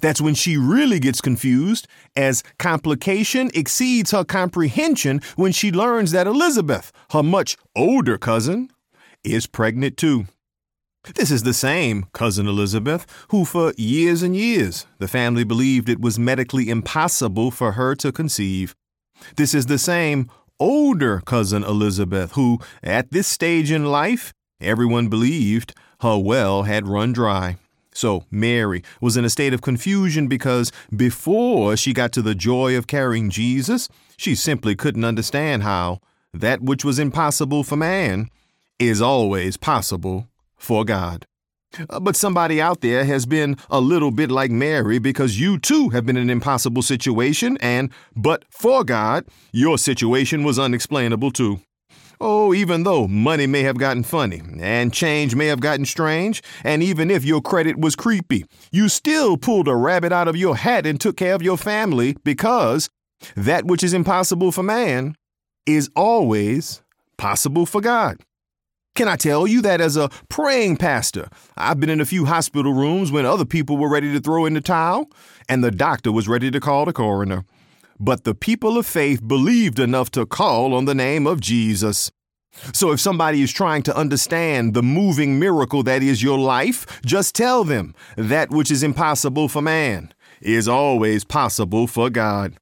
That's 0.00 0.20
when 0.20 0.34
she 0.34 0.56
really 0.56 1.00
gets 1.00 1.20
confused, 1.20 1.86
as 2.16 2.42
complication 2.58 3.50
exceeds 3.54 4.10
her 4.12 4.24
comprehension 4.24 5.20
when 5.36 5.52
she 5.52 5.72
learns 5.72 6.12
that 6.12 6.26
Elizabeth, 6.26 6.92
her 7.10 7.22
much 7.22 7.56
older 7.76 8.18
cousin, 8.18 8.70
is 9.24 9.46
pregnant 9.46 9.96
too. 9.96 10.26
This 11.14 11.30
is 11.30 11.44
the 11.44 11.54
same 11.54 12.06
cousin 12.12 12.46
Elizabeth 12.46 13.06
who, 13.28 13.44
for 13.44 13.72
years 13.78 14.22
and 14.22 14.36
years, 14.36 14.86
the 14.98 15.08
family 15.08 15.44
believed 15.44 15.88
it 15.88 16.00
was 16.00 16.18
medically 16.18 16.68
impossible 16.68 17.50
for 17.50 17.72
her 17.72 17.94
to 17.96 18.12
conceive. 18.12 18.74
This 19.36 19.54
is 19.54 19.66
the 19.66 19.78
same 19.78 20.30
older 20.58 21.22
cousin 21.24 21.64
Elizabeth 21.64 22.32
who, 22.32 22.58
at 22.82 23.10
this 23.12 23.26
stage 23.26 23.70
in 23.70 23.86
life, 23.86 24.34
everyone 24.60 25.08
believed 25.08 25.74
her 26.00 26.18
well 26.18 26.64
had 26.64 26.86
run 26.86 27.12
dry. 27.12 27.56
So 27.92 28.24
Mary 28.30 28.82
was 29.00 29.16
in 29.16 29.24
a 29.24 29.30
state 29.30 29.52
of 29.52 29.62
confusion 29.62 30.28
because 30.28 30.72
before 30.94 31.76
she 31.76 31.92
got 31.92 32.12
to 32.12 32.22
the 32.22 32.34
joy 32.34 32.76
of 32.76 32.86
carrying 32.86 33.30
Jesus, 33.30 33.88
she 34.16 34.34
simply 34.34 34.76
couldn't 34.76 35.04
understand 35.04 35.62
how 35.62 36.00
that 36.32 36.62
which 36.62 36.84
was 36.84 36.98
impossible 36.98 37.64
for 37.64 37.76
man 37.76 38.28
is 38.78 39.02
always 39.02 39.56
possible 39.56 40.28
for 40.56 40.84
God. 40.84 41.26
Uh, 41.88 42.00
but 42.00 42.16
somebody 42.16 42.60
out 42.60 42.80
there 42.80 43.04
has 43.04 43.26
been 43.26 43.56
a 43.70 43.80
little 43.80 44.10
bit 44.10 44.30
like 44.30 44.50
Mary 44.50 44.98
because 44.98 45.38
you 45.38 45.58
too 45.58 45.90
have 45.90 46.04
been 46.04 46.16
in 46.16 46.24
an 46.24 46.30
impossible 46.30 46.82
situation, 46.82 47.56
and 47.60 47.90
but 48.16 48.44
for 48.50 48.82
God, 48.84 49.24
your 49.52 49.78
situation 49.78 50.42
was 50.42 50.58
unexplainable 50.58 51.30
too. 51.30 51.60
Oh, 52.22 52.52
even 52.52 52.82
though 52.82 53.08
money 53.08 53.46
may 53.46 53.62
have 53.62 53.78
gotten 53.78 54.02
funny, 54.02 54.42
and 54.60 54.92
change 54.92 55.34
may 55.34 55.46
have 55.46 55.60
gotten 55.60 55.86
strange, 55.86 56.42
and 56.62 56.82
even 56.82 57.10
if 57.10 57.24
your 57.24 57.40
credit 57.40 57.78
was 57.78 57.96
creepy, 57.96 58.44
you 58.70 58.90
still 58.90 59.38
pulled 59.38 59.68
a 59.68 59.74
rabbit 59.74 60.12
out 60.12 60.28
of 60.28 60.36
your 60.36 60.56
hat 60.56 60.84
and 60.84 61.00
took 61.00 61.16
care 61.16 61.34
of 61.34 61.40
your 61.40 61.56
family 61.56 62.14
because 62.22 62.90
that 63.36 63.64
which 63.64 63.82
is 63.82 63.94
impossible 63.94 64.52
for 64.52 64.62
man 64.62 65.14
is 65.64 65.90
always 65.96 66.82
possible 67.16 67.64
for 67.64 67.80
God. 67.80 68.18
Can 68.94 69.08
I 69.08 69.16
tell 69.16 69.46
you 69.46 69.62
that 69.62 69.80
as 69.80 69.96
a 69.96 70.10
praying 70.28 70.76
pastor, 70.76 71.28
I've 71.56 71.80
been 71.80 71.88
in 71.88 72.02
a 72.02 72.06
few 72.06 72.26
hospital 72.26 72.74
rooms 72.74 73.10
when 73.10 73.24
other 73.24 73.46
people 73.46 73.78
were 73.78 73.88
ready 73.88 74.12
to 74.12 74.20
throw 74.20 74.44
in 74.44 74.52
the 74.52 74.60
towel 74.60 75.08
and 75.48 75.64
the 75.64 75.70
doctor 75.70 76.12
was 76.12 76.28
ready 76.28 76.50
to 76.50 76.60
call 76.60 76.84
the 76.84 76.92
coroner. 76.92 77.44
But 78.00 78.24
the 78.24 78.34
people 78.34 78.78
of 78.78 78.86
faith 78.86 79.26
believed 79.26 79.78
enough 79.78 80.10
to 80.12 80.24
call 80.24 80.72
on 80.72 80.86
the 80.86 80.94
name 80.94 81.26
of 81.26 81.40
Jesus. 81.40 82.10
So 82.72 82.92
if 82.92 82.98
somebody 82.98 83.42
is 83.42 83.52
trying 83.52 83.82
to 83.84 83.96
understand 83.96 84.72
the 84.72 84.82
moving 84.82 85.38
miracle 85.38 85.82
that 85.82 86.02
is 86.02 86.22
your 86.22 86.38
life, 86.38 87.00
just 87.04 87.34
tell 87.34 87.62
them 87.62 87.94
that 88.16 88.50
which 88.50 88.70
is 88.70 88.82
impossible 88.82 89.48
for 89.48 89.60
man 89.60 90.12
is 90.40 90.66
always 90.66 91.24
possible 91.24 91.86
for 91.86 92.08
God. 92.08 92.56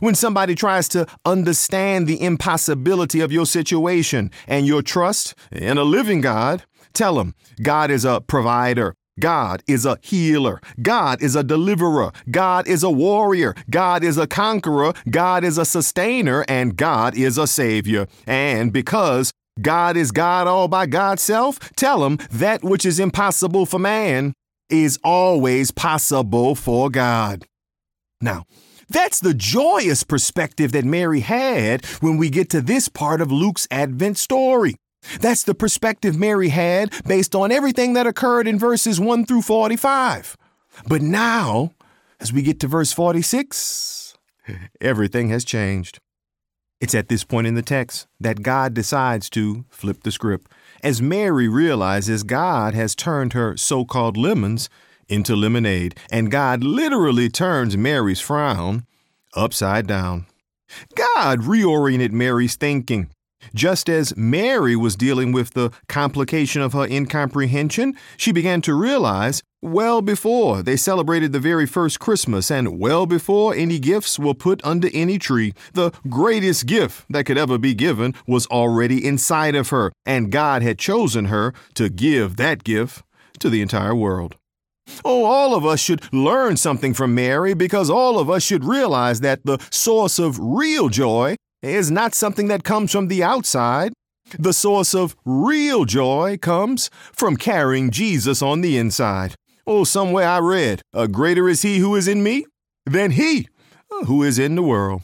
When 0.00 0.14
somebody 0.14 0.54
tries 0.54 0.88
to 0.90 1.06
understand 1.24 2.06
the 2.06 2.20
impossibility 2.20 3.20
of 3.20 3.32
your 3.32 3.46
situation 3.46 4.30
and 4.46 4.66
your 4.66 4.82
trust 4.82 5.34
in 5.52 5.78
a 5.78 5.84
living 5.84 6.20
God, 6.20 6.64
tell 6.92 7.14
them 7.14 7.34
God 7.62 7.90
is 7.90 8.04
a 8.04 8.20
provider. 8.20 8.95
God 9.18 9.62
is 9.66 9.86
a 9.86 9.98
healer. 10.02 10.60
God 10.82 11.22
is 11.22 11.34
a 11.34 11.42
deliverer. 11.42 12.12
God 12.30 12.68
is 12.68 12.82
a 12.82 12.90
warrior. 12.90 13.54
God 13.70 14.04
is 14.04 14.18
a 14.18 14.26
conqueror. 14.26 14.92
God 15.08 15.44
is 15.44 15.58
a 15.58 15.64
sustainer. 15.64 16.44
And 16.48 16.76
God 16.76 17.16
is 17.16 17.38
a 17.38 17.46
savior. 17.46 18.06
And 18.26 18.72
because 18.72 19.32
God 19.60 19.96
is 19.96 20.12
God 20.12 20.46
all 20.46 20.68
by 20.68 20.86
God's 20.86 21.22
self, 21.22 21.58
tell 21.76 22.04
him 22.04 22.18
that 22.30 22.62
which 22.62 22.84
is 22.84 23.00
impossible 23.00 23.64
for 23.64 23.78
man 23.78 24.34
is 24.68 24.98
always 25.02 25.70
possible 25.70 26.54
for 26.54 26.90
God. 26.90 27.46
Now, 28.20 28.44
that's 28.88 29.20
the 29.20 29.34
joyous 29.34 30.04
perspective 30.04 30.72
that 30.72 30.84
Mary 30.84 31.20
had 31.20 31.84
when 32.00 32.16
we 32.18 32.30
get 32.30 32.50
to 32.50 32.60
this 32.60 32.88
part 32.88 33.20
of 33.20 33.32
Luke's 33.32 33.66
Advent 33.70 34.18
story. 34.18 34.76
That's 35.20 35.42
the 35.42 35.54
perspective 35.54 36.16
Mary 36.16 36.48
had 36.48 36.92
based 37.06 37.34
on 37.34 37.52
everything 37.52 37.94
that 37.94 38.06
occurred 38.06 38.48
in 38.48 38.58
verses 38.58 39.00
1 39.00 39.26
through 39.26 39.42
45. 39.42 40.36
But 40.86 41.02
now, 41.02 41.72
as 42.20 42.32
we 42.32 42.42
get 42.42 42.60
to 42.60 42.68
verse 42.68 42.92
46, 42.92 44.14
everything 44.80 45.28
has 45.28 45.44
changed. 45.44 46.00
It's 46.80 46.94
at 46.94 47.08
this 47.08 47.24
point 47.24 47.46
in 47.46 47.54
the 47.54 47.62
text 47.62 48.06
that 48.20 48.42
God 48.42 48.74
decides 48.74 49.30
to 49.30 49.64
flip 49.70 50.02
the 50.02 50.12
script, 50.12 50.50
as 50.82 51.00
Mary 51.00 51.48
realizes 51.48 52.22
God 52.22 52.74
has 52.74 52.94
turned 52.94 53.32
her 53.32 53.56
so 53.56 53.84
called 53.84 54.16
lemons 54.16 54.68
into 55.08 55.34
lemonade, 55.34 55.96
and 56.10 56.30
God 56.30 56.62
literally 56.62 57.28
turns 57.28 57.76
Mary's 57.76 58.20
frown 58.20 58.86
upside 59.34 59.86
down. 59.86 60.26
God 60.94 61.40
reoriented 61.40 62.12
Mary's 62.12 62.56
thinking. 62.56 63.08
Just 63.54 63.88
as 63.88 64.16
Mary 64.16 64.76
was 64.76 64.96
dealing 64.96 65.32
with 65.32 65.50
the 65.50 65.70
complication 65.88 66.62
of 66.62 66.72
her 66.72 66.86
incomprehension, 66.86 67.96
she 68.16 68.32
began 68.32 68.60
to 68.62 68.74
realize 68.74 69.42
well 69.62 70.00
before 70.02 70.62
they 70.62 70.76
celebrated 70.76 71.32
the 71.32 71.40
very 71.40 71.66
first 71.66 71.98
Christmas 71.98 72.50
and 72.50 72.78
well 72.78 73.06
before 73.06 73.54
any 73.54 73.78
gifts 73.78 74.18
were 74.18 74.34
put 74.34 74.64
under 74.64 74.88
any 74.92 75.18
tree, 75.18 75.54
the 75.72 75.90
greatest 76.08 76.66
gift 76.66 77.04
that 77.10 77.24
could 77.24 77.38
ever 77.38 77.58
be 77.58 77.74
given 77.74 78.14
was 78.26 78.46
already 78.46 79.04
inside 79.04 79.54
of 79.54 79.70
her, 79.70 79.92
and 80.04 80.30
God 80.30 80.62
had 80.62 80.78
chosen 80.78 81.26
her 81.26 81.52
to 81.74 81.88
give 81.88 82.36
that 82.36 82.64
gift 82.64 83.02
to 83.40 83.50
the 83.50 83.62
entire 83.62 83.94
world. 83.94 84.36
Oh, 85.04 85.24
all 85.24 85.54
of 85.54 85.66
us 85.66 85.80
should 85.80 86.12
learn 86.12 86.56
something 86.56 86.94
from 86.94 87.14
Mary 87.14 87.54
because 87.54 87.90
all 87.90 88.18
of 88.18 88.30
us 88.30 88.44
should 88.44 88.64
realize 88.64 89.20
that 89.20 89.40
the 89.44 89.58
source 89.70 90.18
of 90.18 90.38
real 90.38 90.88
joy 90.88 91.36
is 91.62 91.90
not 91.90 92.14
something 92.14 92.48
that 92.48 92.64
comes 92.64 92.92
from 92.92 93.08
the 93.08 93.22
outside. 93.22 93.92
The 94.38 94.52
source 94.52 94.94
of 94.94 95.16
real 95.24 95.84
joy 95.84 96.38
comes 96.40 96.90
from 97.12 97.36
carrying 97.36 97.90
Jesus 97.90 98.42
on 98.42 98.60
the 98.60 98.76
inside. 98.76 99.34
Oh, 99.66 99.84
somewhere 99.84 100.28
I 100.28 100.38
read, 100.38 100.82
a 100.92 101.08
greater 101.08 101.48
is 101.48 101.62
he 101.62 101.78
who 101.78 101.94
is 101.94 102.08
in 102.08 102.22
me 102.22 102.46
than 102.84 103.12
he 103.12 103.48
who 104.06 104.22
is 104.22 104.38
in 104.38 104.54
the 104.54 104.62
world. 104.62 105.02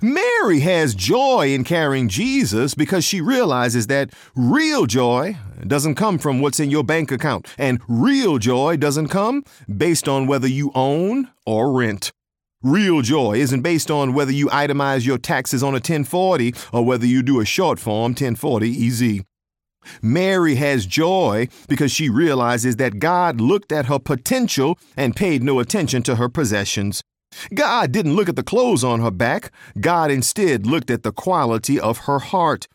Mary 0.00 0.60
has 0.60 0.94
joy 0.94 1.52
in 1.52 1.64
carrying 1.64 2.08
Jesus 2.08 2.74
because 2.74 3.04
she 3.04 3.20
realizes 3.20 3.88
that 3.88 4.10
real 4.34 4.86
joy 4.86 5.36
doesn't 5.66 5.96
come 5.96 6.18
from 6.18 6.40
what's 6.40 6.60
in 6.60 6.70
your 6.70 6.84
bank 6.84 7.10
account, 7.10 7.52
and 7.58 7.80
real 7.88 8.38
joy 8.38 8.76
doesn't 8.76 9.08
come 9.08 9.44
based 9.76 10.08
on 10.08 10.26
whether 10.26 10.46
you 10.48 10.70
own 10.74 11.28
or 11.44 11.72
rent. 11.72 12.12
Real 12.62 13.02
joy 13.02 13.34
isn't 13.34 13.62
based 13.62 13.90
on 13.90 14.14
whether 14.14 14.30
you 14.30 14.46
itemize 14.46 15.04
your 15.04 15.18
taxes 15.18 15.64
on 15.64 15.70
a 15.70 15.82
1040 15.82 16.54
or 16.72 16.84
whether 16.84 17.04
you 17.04 17.20
do 17.20 17.40
a 17.40 17.44
short 17.44 17.80
form 17.80 18.12
1040 18.12 18.86
EZ. 18.86 19.22
Mary 20.00 20.54
has 20.54 20.86
joy 20.86 21.48
because 21.68 21.90
she 21.90 22.08
realizes 22.08 22.76
that 22.76 23.00
God 23.00 23.40
looked 23.40 23.72
at 23.72 23.86
her 23.86 23.98
potential 23.98 24.78
and 24.96 25.16
paid 25.16 25.42
no 25.42 25.58
attention 25.58 26.04
to 26.04 26.16
her 26.16 26.28
possessions. 26.28 27.02
God 27.52 27.90
didn't 27.90 28.14
look 28.14 28.28
at 28.28 28.36
the 28.36 28.44
clothes 28.44 28.84
on 28.84 29.00
her 29.00 29.10
back. 29.10 29.50
God 29.80 30.12
instead 30.12 30.64
looked 30.64 30.90
at 30.90 31.02
the 31.02 31.12
quality 31.12 31.80
of 31.80 31.98
her 32.06 32.20
heart. 32.20 32.68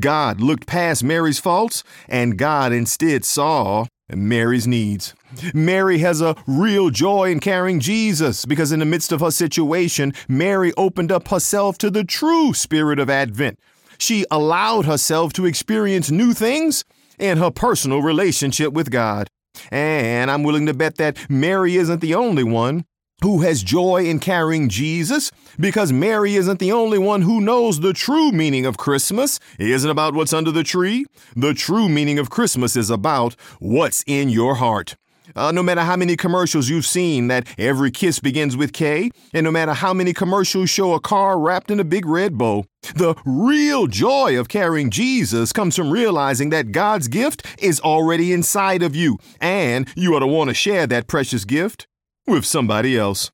God 0.00 0.40
looked 0.40 0.66
past 0.66 1.04
Mary's 1.04 1.38
faults, 1.38 1.84
and 2.08 2.38
God 2.38 2.72
instead 2.72 3.24
saw 3.24 3.86
Mary's 4.12 4.66
needs. 4.66 5.14
Mary 5.54 5.98
has 5.98 6.20
a 6.20 6.36
real 6.46 6.90
joy 6.90 7.30
in 7.30 7.40
carrying 7.40 7.80
Jesus 7.80 8.44
because, 8.44 8.72
in 8.72 8.80
the 8.80 8.84
midst 8.84 9.12
of 9.12 9.20
her 9.20 9.30
situation, 9.30 10.12
Mary 10.28 10.72
opened 10.76 11.10
up 11.10 11.28
herself 11.28 11.78
to 11.78 11.90
the 11.90 12.04
true 12.04 12.52
spirit 12.52 12.98
of 12.98 13.08
Advent. 13.08 13.58
She 13.98 14.26
allowed 14.30 14.84
herself 14.84 15.32
to 15.34 15.46
experience 15.46 16.10
new 16.10 16.34
things 16.34 16.84
in 17.18 17.38
her 17.38 17.50
personal 17.50 18.02
relationship 18.02 18.72
with 18.72 18.90
God. 18.90 19.28
And 19.70 20.30
I'm 20.30 20.42
willing 20.42 20.66
to 20.66 20.74
bet 20.74 20.96
that 20.96 21.16
Mary 21.30 21.76
isn't 21.76 22.00
the 22.00 22.14
only 22.14 22.44
one 22.44 22.84
who 23.24 23.40
has 23.40 23.62
joy 23.62 24.04
in 24.04 24.18
carrying 24.18 24.68
Jesus 24.68 25.32
because 25.58 25.90
Mary 25.90 26.36
isn't 26.36 26.58
the 26.58 26.70
only 26.70 26.98
one 26.98 27.22
who 27.22 27.40
knows 27.40 27.80
the 27.80 27.94
true 27.94 28.30
meaning 28.30 28.66
of 28.66 28.76
Christmas. 28.76 29.40
It 29.58 29.70
isn't 29.70 29.88
about 29.88 30.12
what's 30.12 30.34
under 30.34 30.50
the 30.50 30.62
tree. 30.62 31.06
The 31.34 31.54
true 31.54 31.88
meaning 31.88 32.18
of 32.18 32.28
Christmas 32.28 32.76
is 32.76 32.90
about 32.90 33.34
what's 33.60 34.04
in 34.06 34.28
your 34.28 34.56
heart. 34.56 34.96
Uh, 35.34 35.50
no 35.52 35.62
matter 35.62 35.80
how 35.80 35.96
many 35.96 36.16
commercials 36.16 36.68
you've 36.68 36.84
seen 36.84 37.28
that 37.28 37.48
every 37.58 37.90
kiss 37.90 38.18
begins 38.18 38.58
with 38.58 38.74
Kay, 38.74 39.10
and 39.32 39.44
no 39.44 39.50
matter 39.50 39.72
how 39.72 39.94
many 39.94 40.12
commercials 40.12 40.68
show 40.68 40.92
a 40.92 41.00
car 41.00 41.38
wrapped 41.38 41.70
in 41.70 41.80
a 41.80 41.84
big 41.84 42.04
red 42.04 42.36
bow, 42.36 42.66
the 42.94 43.14
real 43.24 43.86
joy 43.86 44.38
of 44.38 44.50
carrying 44.50 44.90
Jesus 44.90 45.50
comes 45.50 45.76
from 45.76 45.90
realizing 45.90 46.50
that 46.50 46.72
God's 46.72 47.08
gift 47.08 47.46
is 47.58 47.80
already 47.80 48.34
inside 48.34 48.82
of 48.82 48.94
you, 48.94 49.16
and 49.40 49.88
you 49.96 50.14
ought 50.14 50.20
to 50.20 50.26
want 50.26 50.50
to 50.50 50.54
share 50.54 50.86
that 50.88 51.06
precious 51.06 51.46
gift 51.46 51.86
with 52.26 52.44
somebody 52.44 52.96
else. 52.96 53.30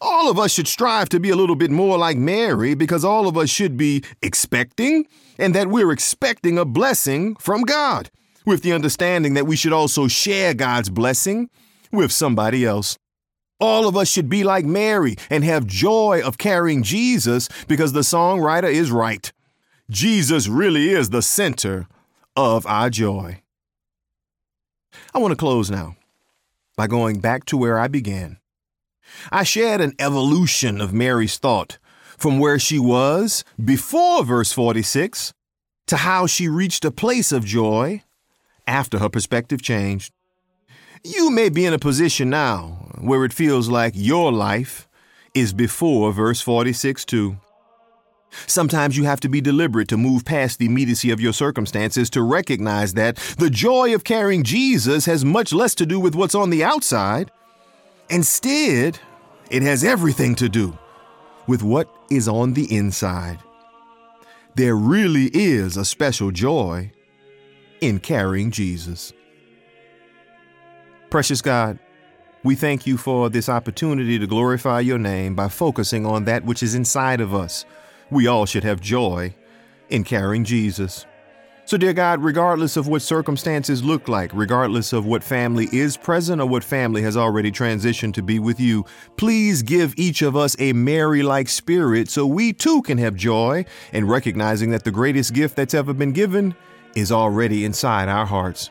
All 0.00 0.30
of 0.30 0.38
us 0.38 0.52
should 0.52 0.68
strive 0.68 1.08
to 1.10 1.20
be 1.20 1.30
a 1.30 1.36
little 1.36 1.56
bit 1.56 1.70
more 1.70 1.98
like 1.98 2.16
Mary 2.16 2.74
because 2.74 3.04
all 3.04 3.26
of 3.26 3.36
us 3.36 3.50
should 3.50 3.76
be 3.76 4.04
expecting 4.22 5.06
and 5.38 5.54
that 5.54 5.68
we're 5.68 5.90
expecting 5.90 6.56
a 6.56 6.64
blessing 6.64 7.34
from 7.36 7.62
God, 7.62 8.10
with 8.46 8.62
the 8.62 8.72
understanding 8.72 9.34
that 9.34 9.46
we 9.46 9.56
should 9.56 9.72
also 9.72 10.08
share 10.08 10.54
God's 10.54 10.88
blessing 10.88 11.50
with 11.90 12.12
somebody 12.12 12.64
else. 12.64 12.96
All 13.60 13.86
of 13.86 13.96
us 13.96 14.08
should 14.08 14.28
be 14.28 14.44
like 14.44 14.64
Mary 14.64 15.16
and 15.30 15.44
have 15.44 15.66
joy 15.66 16.20
of 16.24 16.38
carrying 16.38 16.82
Jesus 16.82 17.48
because 17.68 17.92
the 17.92 18.00
songwriter 18.00 18.70
is 18.72 18.90
right. 18.90 19.32
Jesus 19.90 20.48
really 20.48 20.90
is 20.90 21.10
the 21.10 21.22
center 21.22 21.86
of 22.34 22.66
our 22.66 22.90
joy. 22.90 23.42
I 25.14 25.18
want 25.18 25.32
to 25.32 25.36
close 25.36 25.70
now 25.70 25.96
by 26.76 26.86
going 26.86 27.20
back 27.20 27.44
to 27.46 27.56
where 27.56 27.78
I 27.78 27.88
began. 27.88 28.38
I 29.30 29.44
shared 29.44 29.80
an 29.80 29.94
evolution 29.98 30.80
of 30.80 30.92
Mary's 30.92 31.38
thought 31.38 31.78
from 32.16 32.38
where 32.38 32.58
she 32.58 32.78
was 32.78 33.44
before 33.62 34.24
verse 34.24 34.52
46 34.52 35.32
to 35.88 35.96
how 35.98 36.26
she 36.26 36.48
reached 36.48 36.84
a 36.84 36.90
place 36.90 37.32
of 37.32 37.44
joy 37.44 38.02
after 38.66 38.98
her 38.98 39.08
perspective 39.08 39.60
changed. 39.60 40.12
You 41.04 41.30
may 41.30 41.48
be 41.48 41.66
in 41.66 41.74
a 41.74 41.78
position 41.78 42.30
now 42.30 42.90
where 43.00 43.24
it 43.24 43.32
feels 43.32 43.68
like 43.68 43.92
your 43.96 44.30
life 44.32 44.88
is 45.34 45.52
before 45.52 46.12
verse 46.12 46.40
46 46.40 47.04
too. 47.04 47.36
Sometimes 48.46 48.96
you 48.96 49.04
have 49.04 49.20
to 49.20 49.28
be 49.28 49.40
deliberate 49.40 49.88
to 49.88 49.96
move 49.96 50.24
past 50.24 50.58
the 50.58 50.66
immediacy 50.66 51.10
of 51.10 51.20
your 51.20 51.32
circumstances 51.32 52.10
to 52.10 52.22
recognize 52.22 52.94
that 52.94 53.16
the 53.38 53.50
joy 53.50 53.94
of 53.94 54.04
carrying 54.04 54.42
Jesus 54.42 55.06
has 55.06 55.24
much 55.24 55.52
less 55.52 55.74
to 55.76 55.86
do 55.86 56.00
with 56.00 56.14
what's 56.14 56.34
on 56.34 56.50
the 56.50 56.64
outside. 56.64 57.30
Instead, 58.10 58.98
it 59.50 59.62
has 59.62 59.84
everything 59.84 60.34
to 60.36 60.48
do 60.48 60.76
with 61.46 61.62
what 61.62 61.88
is 62.10 62.28
on 62.28 62.54
the 62.54 62.74
inside. 62.74 63.38
there 64.54 64.76
really 64.76 65.30
is 65.32 65.76
a 65.76 65.84
special 65.84 66.30
joy 66.30 66.92
in 67.80 67.98
carrying 67.98 68.50
Jesus. 68.50 69.12
Precious 71.10 71.42
God, 71.42 71.78
we 72.44 72.54
thank 72.54 72.86
you 72.86 72.96
for 72.96 73.30
this 73.30 73.48
opportunity 73.48 74.18
to 74.18 74.26
glorify 74.26 74.80
your 74.80 74.98
name 74.98 75.34
by 75.34 75.48
focusing 75.48 76.06
on 76.06 76.24
that 76.24 76.44
which 76.44 76.62
is 76.62 76.74
inside 76.74 77.20
of 77.20 77.34
us. 77.34 77.64
We 78.12 78.26
all 78.26 78.44
should 78.44 78.64
have 78.64 78.78
joy 78.78 79.34
in 79.88 80.04
carrying 80.04 80.44
Jesus. 80.44 81.06
So, 81.64 81.78
dear 81.78 81.94
God, 81.94 82.22
regardless 82.22 82.76
of 82.76 82.86
what 82.86 83.00
circumstances 83.00 83.82
look 83.82 84.06
like, 84.06 84.30
regardless 84.34 84.92
of 84.92 85.06
what 85.06 85.24
family 85.24 85.66
is 85.72 85.96
present 85.96 86.38
or 86.38 86.46
what 86.46 86.62
family 86.62 87.00
has 87.00 87.16
already 87.16 87.50
transitioned 87.50 88.12
to 88.14 88.22
be 88.22 88.38
with 88.38 88.60
you, 88.60 88.84
please 89.16 89.62
give 89.62 89.94
each 89.96 90.20
of 90.20 90.36
us 90.36 90.54
a 90.58 90.74
Mary 90.74 91.22
like 91.22 91.48
spirit 91.48 92.10
so 92.10 92.26
we 92.26 92.52
too 92.52 92.82
can 92.82 92.98
have 92.98 93.14
joy 93.14 93.64
in 93.94 94.06
recognizing 94.06 94.72
that 94.72 94.84
the 94.84 94.90
greatest 94.90 95.32
gift 95.32 95.56
that's 95.56 95.72
ever 95.72 95.94
been 95.94 96.12
given 96.12 96.54
is 96.94 97.10
already 97.10 97.64
inside 97.64 98.10
our 98.10 98.26
hearts. 98.26 98.68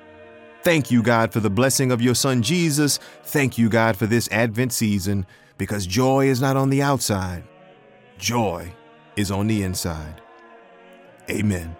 Thank 0.61 0.91
you, 0.91 1.01
God, 1.01 1.33
for 1.33 1.39
the 1.39 1.49
blessing 1.49 1.91
of 1.91 1.99
your 1.99 2.13
Son 2.13 2.43
Jesus. 2.43 2.99
Thank 3.23 3.57
you, 3.57 3.69
God, 3.69 3.97
for 3.97 4.05
this 4.05 4.29
Advent 4.31 4.71
season, 4.71 5.25
because 5.57 5.87
joy 5.87 6.27
is 6.27 6.39
not 6.39 6.57
on 6.57 6.69
the 6.69 6.83
outside, 6.83 7.43
joy 8.19 8.71
is 9.15 9.31
on 9.31 9.47
the 9.47 9.63
inside. 9.63 10.21
Amen. 11.29 11.75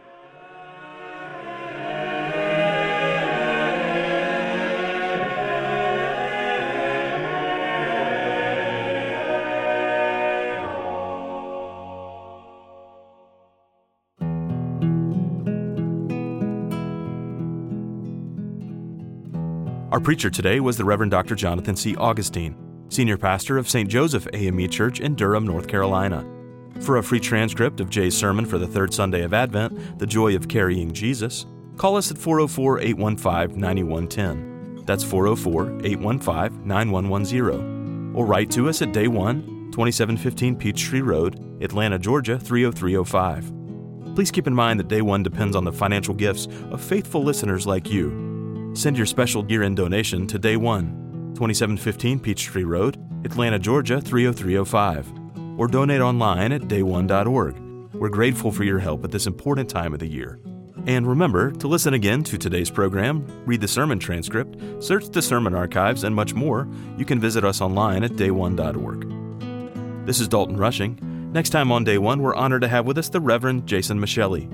Our 19.92 20.00
preacher 20.00 20.30
today 20.30 20.62
was 20.62 20.78
the 20.78 20.86
Reverend 20.86 21.12
Dr. 21.12 21.36
Jonathan 21.36 21.76
C. 21.76 21.98
Augustine, 21.98 22.56
Senior 22.88 23.18
Pastor 23.18 23.58
of 23.58 23.70
St. 23.70 23.90
Joseph 23.90 24.26
AME 24.32 24.70
Church 24.70 25.02
in 25.02 25.16
Durham, 25.16 25.46
North 25.46 25.68
Carolina. 25.68 26.41
For 26.82 26.98
a 26.98 27.04
free 27.04 27.20
transcript 27.20 27.80
of 27.80 27.92
Jay's 27.92 28.18
sermon 28.18 28.44
for 28.44 28.58
the 28.58 28.66
third 28.66 28.92
Sunday 28.92 29.22
of 29.22 29.36
Advent, 29.36 30.00
The 30.00 30.08
Joy 30.08 30.36
of 30.36 30.48
Carrying 30.48 30.92
Jesus, 30.92 31.46
call 31.78 31.96
us 31.96 32.10
at 32.10 32.18
404 32.18 32.80
815 32.80 33.60
9110. 33.60 34.84
That's 34.86 35.04
404 35.04 35.86
815 35.86 36.68
9110. 36.68 38.14
Or 38.16 38.26
write 38.26 38.50
to 38.52 38.68
us 38.68 38.82
at 38.82 38.94
Day 38.94 39.08
1, 39.08 39.70
2715 39.72 40.56
Peachtree 40.56 41.02
Road, 41.02 41.62
Atlanta, 41.62 42.00
Georgia 42.00 42.40
30305. 42.40 44.16
Please 44.16 44.32
keep 44.32 44.48
in 44.48 44.56
mind 44.56 44.80
that 44.80 44.88
Day 44.88 45.04
1 45.04 45.22
depends 45.22 45.56
on 45.56 45.64
the 45.64 45.72
financial 45.72 46.16
gifts 46.16 46.48
of 46.72 46.82
faithful 46.82 47.24
listeners 47.24 47.68
like 47.68 47.92
you. 47.92 48.72
Send 48.74 48.98
your 48.98 49.06
special 49.06 49.46
year 49.46 49.62
end 49.62 49.78
donation 49.78 50.26
to 50.26 50.40
Day 50.40 50.58
1, 50.58 51.34
2715 51.36 52.20
Peachtree 52.20 52.64
Road, 52.64 52.98
Atlanta, 53.24 53.60
Georgia 53.60 54.02
30305, 54.02 55.21
or 55.58 55.68
donate 55.68 56.02
online 56.02 56.52
at 56.52 56.64
day1.org. 56.64 57.72
We're 57.94 58.10
grateful 58.10 58.52
for 58.52 58.64
your 58.64 58.80
help 58.80 59.04
at 59.04 59.12
this 59.12 59.28
important 59.28 59.70
time 59.70 59.94
of 59.94 60.00
the 60.00 60.08
year. 60.08 60.40
And 60.88 61.06
remember 61.08 61.52
to 61.52 61.68
listen 61.68 61.94
again 61.94 62.24
to 62.24 62.38
today's 62.38 62.72
program, 62.72 63.26
read 63.46 63.62
the 63.62 63.68
sermon 63.68 64.00
transcript, 64.00 64.58
search 64.84 65.10
the 65.10 65.22
sermon 65.22 65.54
archives, 65.54 66.04
and 66.04 66.16
much 66.16 66.34
more. 66.34 66.68
You 66.98 67.06
can 67.06 67.20
visit 67.20 67.46
us 67.46 67.62
online 67.62 68.04
at 68.04 68.12
day1.org. 68.12 70.06
This 70.08 70.20
is 70.20 70.28
Dalton 70.28 70.58
Rushing. 70.58 70.98
Next 71.32 71.52
time 71.52 71.72
on 71.72 71.84
Day 71.84 72.00
1, 72.00 72.22
we're 72.22 72.34
honored 72.34 72.64
to 72.64 72.68
have 72.68 72.88
with 72.88 72.98
us 72.98 73.10
the 73.10 73.22
Reverend 73.22 73.68
Jason 73.68 74.00
Micheli, 74.00 74.50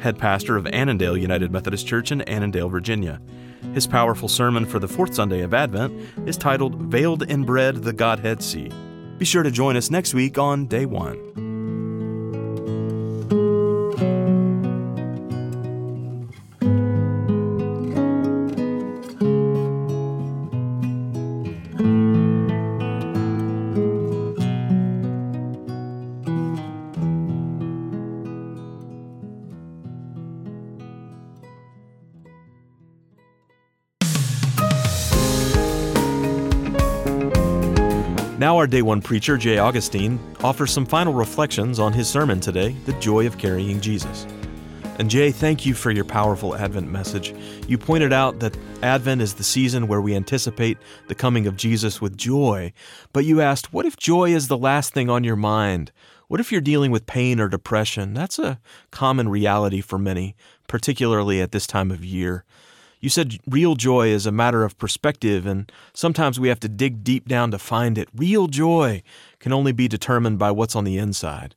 head 0.00 0.16
pastor 0.16 0.56
of 0.56 0.66
Annandale 0.68 1.16
United 1.16 1.50
Methodist 1.50 1.86
Church 1.86 2.12
in 2.12 2.22
Annandale, 2.22 2.68
Virginia. 2.68 3.20
His 3.72 3.88
powerful 3.88 4.28
sermon 4.28 4.64
for 4.66 4.78
the 4.78 4.86
fourth 4.86 5.14
Sunday 5.14 5.40
of 5.40 5.52
Advent 5.52 6.00
is 6.28 6.36
titled 6.36 6.76
Veiled 6.76 7.24
in 7.24 7.42
Bread 7.44 7.82
the 7.82 7.92
Godhead 7.92 8.42
See. 8.42 8.70
Be 9.18 9.24
sure 9.24 9.42
to 9.42 9.50
join 9.50 9.76
us 9.76 9.90
next 9.90 10.14
week 10.14 10.38
on 10.38 10.66
Day 10.66 10.86
1. 10.86 11.43
Day 38.74 38.82
one 38.82 39.00
preacher, 39.00 39.38
Jay 39.38 39.58
Augustine, 39.58 40.18
offers 40.42 40.72
some 40.72 40.84
final 40.84 41.12
reflections 41.12 41.78
on 41.78 41.92
his 41.92 42.08
sermon 42.08 42.40
today, 42.40 42.74
The 42.86 42.92
Joy 42.94 43.24
of 43.24 43.38
Carrying 43.38 43.80
Jesus. 43.80 44.26
And 44.98 45.08
Jay, 45.08 45.30
thank 45.30 45.64
you 45.64 45.74
for 45.74 45.92
your 45.92 46.04
powerful 46.04 46.56
Advent 46.56 46.90
message. 46.90 47.32
You 47.68 47.78
pointed 47.78 48.12
out 48.12 48.40
that 48.40 48.56
Advent 48.82 49.22
is 49.22 49.34
the 49.34 49.44
season 49.44 49.86
where 49.86 50.00
we 50.00 50.16
anticipate 50.16 50.76
the 51.06 51.14
coming 51.14 51.46
of 51.46 51.56
Jesus 51.56 52.00
with 52.00 52.16
joy. 52.16 52.72
But 53.12 53.24
you 53.24 53.40
asked, 53.40 53.72
what 53.72 53.86
if 53.86 53.96
joy 53.96 54.34
is 54.34 54.48
the 54.48 54.58
last 54.58 54.92
thing 54.92 55.08
on 55.08 55.22
your 55.22 55.36
mind? 55.36 55.92
What 56.26 56.40
if 56.40 56.50
you're 56.50 56.60
dealing 56.60 56.90
with 56.90 57.06
pain 57.06 57.38
or 57.38 57.46
depression? 57.48 58.12
That's 58.12 58.40
a 58.40 58.58
common 58.90 59.28
reality 59.28 59.82
for 59.82 60.00
many, 60.00 60.34
particularly 60.66 61.40
at 61.40 61.52
this 61.52 61.68
time 61.68 61.92
of 61.92 62.04
year. 62.04 62.44
You 63.04 63.10
said 63.10 63.36
real 63.46 63.74
joy 63.74 64.08
is 64.08 64.24
a 64.24 64.32
matter 64.32 64.64
of 64.64 64.78
perspective, 64.78 65.44
and 65.44 65.70
sometimes 65.92 66.40
we 66.40 66.48
have 66.48 66.60
to 66.60 66.70
dig 66.70 67.04
deep 67.04 67.28
down 67.28 67.50
to 67.50 67.58
find 67.58 67.98
it. 67.98 68.08
Real 68.16 68.46
joy 68.46 69.02
can 69.40 69.52
only 69.52 69.72
be 69.72 69.88
determined 69.88 70.38
by 70.38 70.50
what's 70.50 70.74
on 70.74 70.84
the 70.84 70.96
inside. 70.96 71.54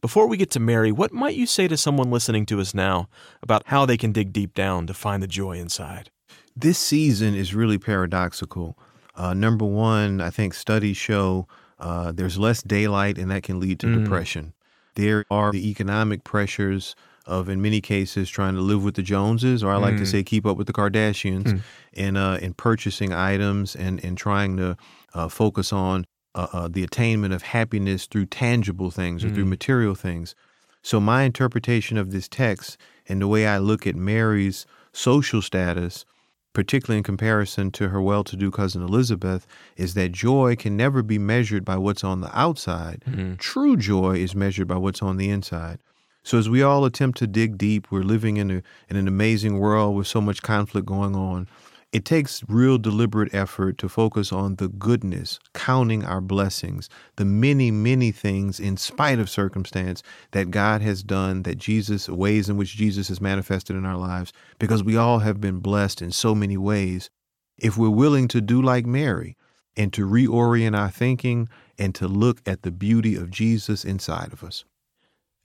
Before 0.00 0.26
we 0.26 0.38
get 0.38 0.50
to 0.52 0.58
Mary, 0.58 0.90
what 0.90 1.12
might 1.12 1.34
you 1.34 1.44
say 1.44 1.68
to 1.68 1.76
someone 1.76 2.10
listening 2.10 2.46
to 2.46 2.60
us 2.62 2.72
now 2.72 3.10
about 3.42 3.64
how 3.66 3.84
they 3.84 3.98
can 3.98 4.10
dig 4.10 4.32
deep 4.32 4.54
down 4.54 4.86
to 4.86 4.94
find 4.94 5.22
the 5.22 5.26
joy 5.26 5.58
inside? 5.58 6.08
This 6.56 6.78
season 6.78 7.34
is 7.34 7.54
really 7.54 7.76
paradoxical. 7.76 8.78
Uh, 9.14 9.34
number 9.34 9.66
one, 9.66 10.22
I 10.22 10.30
think 10.30 10.54
studies 10.54 10.96
show 10.96 11.46
uh, 11.78 12.10
there's 12.10 12.38
less 12.38 12.62
daylight, 12.62 13.18
and 13.18 13.30
that 13.30 13.42
can 13.42 13.60
lead 13.60 13.80
to 13.80 13.86
mm. 13.86 14.02
depression. 14.02 14.54
There 14.94 15.26
are 15.30 15.52
the 15.52 15.68
economic 15.68 16.24
pressures 16.24 16.96
of 17.26 17.48
in 17.48 17.60
many 17.60 17.80
cases 17.80 18.30
trying 18.30 18.54
to 18.54 18.60
live 18.60 18.84
with 18.84 18.94
the 18.94 19.02
Joneses, 19.02 19.62
or 19.62 19.72
I 19.72 19.76
like 19.76 19.94
mm. 19.94 19.98
to 19.98 20.06
say 20.06 20.22
keep 20.22 20.46
up 20.46 20.56
with 20.56 20.66
the 20.66 20.72
Kardashians, 20.72 21.44
mm. 21.44 21.60
in 21.92 22.16
uh, 22.16 22.38
in 22.40 22.54
purchasing 22.54 23.12
items 23.12 23.74
and 23.74 24.02
and 24.04 24.16
trying 24.16 24.56
to 24.56 24.76
uh, 25.14 25.28
focus 25.28 25.72
on 25.72 26.06
uh, 26.34 26.46
uh 26.52 26.68
the 26.68 26.84
attainment 26.84 27.34
of 27.34 27.42
happiness 27.42 28.06
through 28.06 28.26
tangible 28.26 28.90
things 28.90 29.24
or 29.24 29.28
mm. 29.28 29.34
through 29.34 29.46
material 29.46 29.94
things. 29.94 30.34
So 30.82 31.00
my 31.00 31.24
interpretation 31.24 31.98
of 31.98 32.12
this 32.12 32.28
text 32.28 32.78
and 33.08 33.20
the 33.20 33.26
way 33.26 33.46
I 33.46 33.58
look 33.58 33.88
at 33.88 33.96
Mary's 33.96 34.66
social 34.92 35.42
status, 35.42 36.04
particularly 36.52 36.98
in 36.98 37.02
comparison 37.02 37.72
to 37.72 37.88
her 37.88 38.00
well-to-do 38.00 38.52
cousin 38.52 38.82
Elizabeth, 38.82 39.48
is 39.76 39.94
that 39.94 40.12
joy 40.12 40.54
can 40.54 40.76
never 40.76 41.02
be 41.02 41.18
measured 41.18 41.64
by 41.64 41.76
what's 41.76 42.04
on 42.04 42.20
the 42.20 42.38
outside. 42.38 43.02
Mm-hmm. 43.04 43.34
True 43.34 43.76
joy 43.76 44.18
is 44.18 44.36
measured 44.36 44.68
by 44.68 44.76
what's 44.76 45.02
on 45.02 45.16
the 45.16 45.28
inside. 45.28 45.80
So 46.26 46.38
as 46.38 46.50
we 46.50 46.60
all 46.60 46.84
attempt 46.84 47.18
to 47.18 47.28
dig 47.28 47.56
deep, 47.56 47.92
we're 47.92 48.02
living 48.02 48.36
in, 48.36 48.50
a, 48.50 48.62
in 48.88 48.96
an 48.96 49.06
amazing 49.06 49.60
world 49.60 49.94
with 49.94 50.08
so 50.08 50.20
much 50.20 50.42
conflict 50.42 50.84
going 50.84 51.14
on. 51.14 51.46
It 51.92 52.04
takes 52.04 52.42
real 52.48 52.78
deliberate 52.78 53.32
effort 53.32 53.78
to 53.78 53.88
focus 53.88 54.32
on 54.32 54.56
the 54.56 54.66
goodness, 54.66 55.38
counting 55.54 56.04
our 56.04 56.20
blessings, 56.20 56.88
the 57.14 57.24
many, 57.24 57.70
many 57.70 58.10
things 58.10 58.58
in 58.58 58.76
spite 58.76 59.20
of 59.20 59.30
circumstance 59.30 60.02
that 60.32 60.50
God 60.50 60.82
has 60.82 61.04
done, 61.04 61.44
that 61.44 61.58
Jesus, 61.58 62.08
ways 62.08 62.48
in 62.48 62.56
which 62.56 62.74
Jesus 62.74 63.06
has 63.06 63.20
manifested 63.20 63.76
in 63.76 63.86
our 63.86 63.96
lives, 63.96 64.32
because 64.58 64.82
we 64.82 64.96
all 64.96 65.20
have 65.20 65.40
been 65.40 65.60
blessed 65.60 66.02
in 66.02 66.10
so 66.10 66.34
many 66.34 66.56
ways. 66.56 67.08
If 67.56 67.76
we're 67.76 67.88
willing 67.88 68.26
to 68.28 68.40
do 68.40 68.60
like 68.60 68.84
Mary 68.84 69.36
and 69.76 69.92
to 69.92 70.04
reorient 70.04 70.76
our 70.76 70.90
thinking 70.90 71.48
and 71.78 71.94
to 71.94 72.08
look 72.08 72.42
at 72.44 72.62
the 72.62 72.72
beauty 72.72 73.14
of 73.14 73.30
Jesus 73.30 73.84
inside 73.84 74.32
of 74.32 74.42
us. 74.42 74.64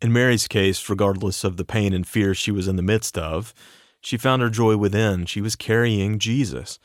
In 0.01 0.11
Mary's 0.11 0.47
case, 0.47 0.89
regardless 0.89 1.43
of 1.43 1.57
the 1.57 1.65
pain 1.65 1.93
and 1.93 2.07
fear 2.07 2.33
she 2.33 2.51
was 2.51 2.67
in 2.67 2.75
the 2.75 2.81
midst 2.81 3.17
of, 3.17 3.53
she 4.01 4.17
found 4.17 4.41
her 4.41 4.49
joy 4.49 4.75
within. 4.75 5.27
She 5.27 5.41
was 5.41 5.55
carrying 5.55 6.17
Jesus. 6.17 6.79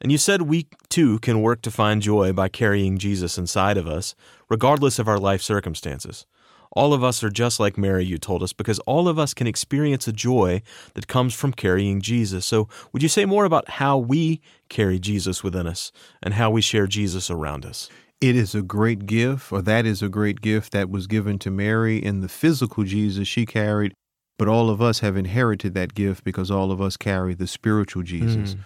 And 0.00 0.10
you 0.10 0.18
said 0.18 0.42
we 0.42 0.66
too 0.88 1.20
can 1.20 1.40
work 1.40 1.62
to 1.62 1.70
find 1.70 2.02
joy 2.02 2.32
by 2.32 2.48
carrying 2.48 2.98
Jesus 2.98 3.38
inside 3.38 3.76
of 3.76 3.86
us, 3.86 4.16
regardless 4.48 4.98
of 4.98 5.06
our 5.06 5.18
life 5.18 5.40
circumstances. 5.40 6.26
All 6.72 6.92
of 6.92 7.04
us 7.04 7.22
are 7.22 7.30
just 7.30 7.60
like 7.60 7.78
Mary, 7.78 8.04
you 8.04 8.18
told 8.18 8.42
us, 8.42 8.52
because 8.52 8.80
all 8.80 9.06
of 9.06 9.18
us 9.18 9.34
can 9.34 9.46
experience 9.46 10.08
a 10.08 10.12
joy 10.12 10.62
that 10.94 11.06
comes 11.06 11.34
from 11.34 11.52
carrying 11.52 12.00
Jesus. 12.00 12.46
So, 12.46 12.66
would 12.92 13.02
you 13.02 13.10
say 13.10 13.26
more 13.26 13.44
about 13.44 13.68
how 13.68 13.98
we 13.98 14.40
carry 14.68 14.98
Jesus 14.98 15.44
within 15.44 15.66
us 15.66 15.92
and 16.22 16.34
how 16.34 16.50
we 16.50 16.62
share 16.62 16.86
Jesus 16.86 17.30
around 17.30 17.66
us? 17.66 17.88
It 18.22 18.36
is 18.36 18.54
a 18.54 18.62
great 18.62 19.06
gift, 19.06 19.50
or 19.50 19.62
that 19.62 19.84
is 19.84 20.00
a 20.00 20.08
great 20.08 20.40
gift 20.40 20.70
that 20.72 20.88
was 20.88 21.08
given 21.08 21.40
to 21.40 21.50
Mary 21.50 21.96
in 21.96 22.20
the 22.20 22.28
physical 22.28 22.84
Jesus 22.84 23.26
she 23.26 23.44
carried, 23.44 23.94
but 24.38 24.46
all 24.46 24.70
of 24.70 24.80
us 24.80 25.00
have 25.00 25.16
inherited 25.16 25.74
that 25.74 25.94
gift 25.94 26.22
because 26.22 26.48
all 26.48 26.70
of 26.70 26.80
us 26.80 26.96
carry 26.96 27.34
the 27.34 27.48
spiritual 27.48 28.04
Jesus. 28.04 28.54
Mm. 28.54 28.60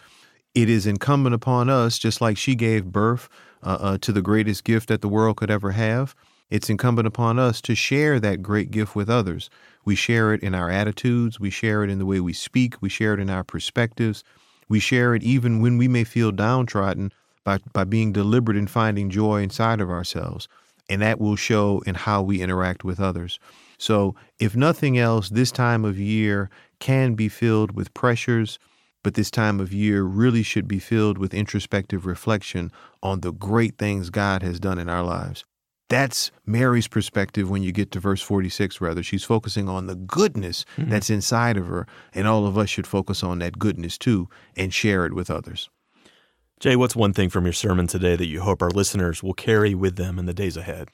It 0.54 0.68
is 0.68 0.86
incumbent 0.86 1.34
upon 1.34 1.70
us, 1.70 1.98
just 1.98 2.20
like 2.20 2.36
she 2.36 2.54
gave 2.54 2.92
birth 2.92 3.30
uh, 3.62 3.78
uh, 3.80 3.98
to 4.02 4.12
the 4.12 4.20
greatest 4.20 4.62
gift 4.62 4.90
that 4.90 5.00
the 5.00 5.08
world 5.08 5.38
could 5.38 5.50
ever 5.50 5.70
have, 5.70 6.14
it's 6.50 6.68
incumbent 6.68 7.08
upon 7.08 7.38
us 7.38 7.62
to 7.62 7.74
share 7.74 8.20
that 8.20 8.42
great 8.42 8.70
gift 8.70 8.94
with 8.94 9.08
others. 9.08 9.48
We 9.86 9.94
share 9.94 10.34
it 10.34 10.42
in 10.42 10.54
our 10.54 10.70
attitudes, 10.70 11.40
we 11.40 11.48
share 11.48 11.82
it 11.82 11.88
in 11.88 11.98
the 11.98 12.06
way 12.06 12.20
we 12.20 12.34
speak, 12.34 12.82
we 12.82 12.90
share 12.90 13.14
it 13.14 13.20
in 13.20 13.30
our 13.30 13.42
perspectives, 13.42 14.22
we 14.68 14.80
share 14.80 15.14
it 15.14 15.22
even 15.22 15.62
when 15.62 15.78
we 15.78 15.88
may 15.88 16.04
feel 16.04 16.30
downtrodden 16.30 17.10
by, 17.46 17.58
by 17.72 17.84
being 17.84 18.12
deliberate 18.12 18.58
in 18.58 18.66
finding 18.66 19.08
joy 19.08 19.40
inside 19.40 19.80
of 19.80 19.88
ourselves. 19.88 20.48
And 20.90 21.00
that 21.00 21.20
will 21.20 21.36
show 21.36 21.80
in 21.86 21.94
how 21.94 22.20
we 22.20 22.42
interact 22.42 22.84
with 22.84 23.00
others. 23.00 23.38
So, 23.78 24.14
if 24.38 24.56
nothing 24.56 24.98
else, 24.98 25.28
this 25.28 25.52
time 25.52 25.84
of 25.84 25.98
year 25.98 26.50
can 26.80 27.14
be 27.14 27.28
filled 27.28 27.72
with 27.72 27.94
pressures, 27.94 28.58
but 29.02 29.14
this 29.14 29.30
time 29.30 29.60
of 29.60 29.72
year 29.72 30.02
really 30.02 30.42
should 30.42 30.66
be 30.66 30.78
filled 30.78 31.18
with 31.18 31.34
introspective 31.34 32.04
reflection 32.04 32.72
on 33.02 33.20
the 33.20 33.32
great 33.32 33.78
things 33.78 34.10
God 34.10 34.42
has 34.42 34.58
done 34.58 34.78
in 34.78 34.88
our 34.88 35.02
lives. 35.02 35.44
That's 35.88 36.32
Mary's 36.46 36.88
perspective 36.88 37.48
when 37.48 37.62
you 37.62 37.70
get 37.70 37.92
to 37.92 38.00
verse 38.00 38.22
46, 38.22 38.80
rather. 38.80 39.04
She's 39.04 39.22
focusing 39.22 39.68
on 39.68 39.86
the 39.86 39.94
goodness 39.94 40.64
mm-hmm. 40.76 40.90
that's 40.90 41.10
inside 41.10 41.56
of 41.56 41.66
her, 41.66 41.86
and 42.12 42.26
all 42.26 42.46
of 42.46 42.58
us 42.58 42.70
should 42.70 42.88
focus 42.88 43.22
on 43.22 43.38
that 43.38 43.58
goodness 43.58 43.96
too 43.96 44.28
and 44.56 44.74
share 44.74 45.06
it 45.06 45.12
with 45.12 45.30
others. 45.30 45.70
Jay, 46.58 46.74
what's 46.74 46.96
one 46.96 47.12
thing 47.12 47.28
from 47.28 47.44
your 47.44 47.52
sermon 47.52 47.86
today 47.86 48.16
that 48.16 48.28
you 48.28 48.40
hope 48.40 48.62
our 48.62 48.70
listeners 48.70 49.22
will 49.22 49.34
carry 49.34 49.74
with 49.74 49.96
them 49.96 50.18
in 50.18 50.24
the 50.24 50.32
days 50.32 50.56
ahead? 50.56 50.88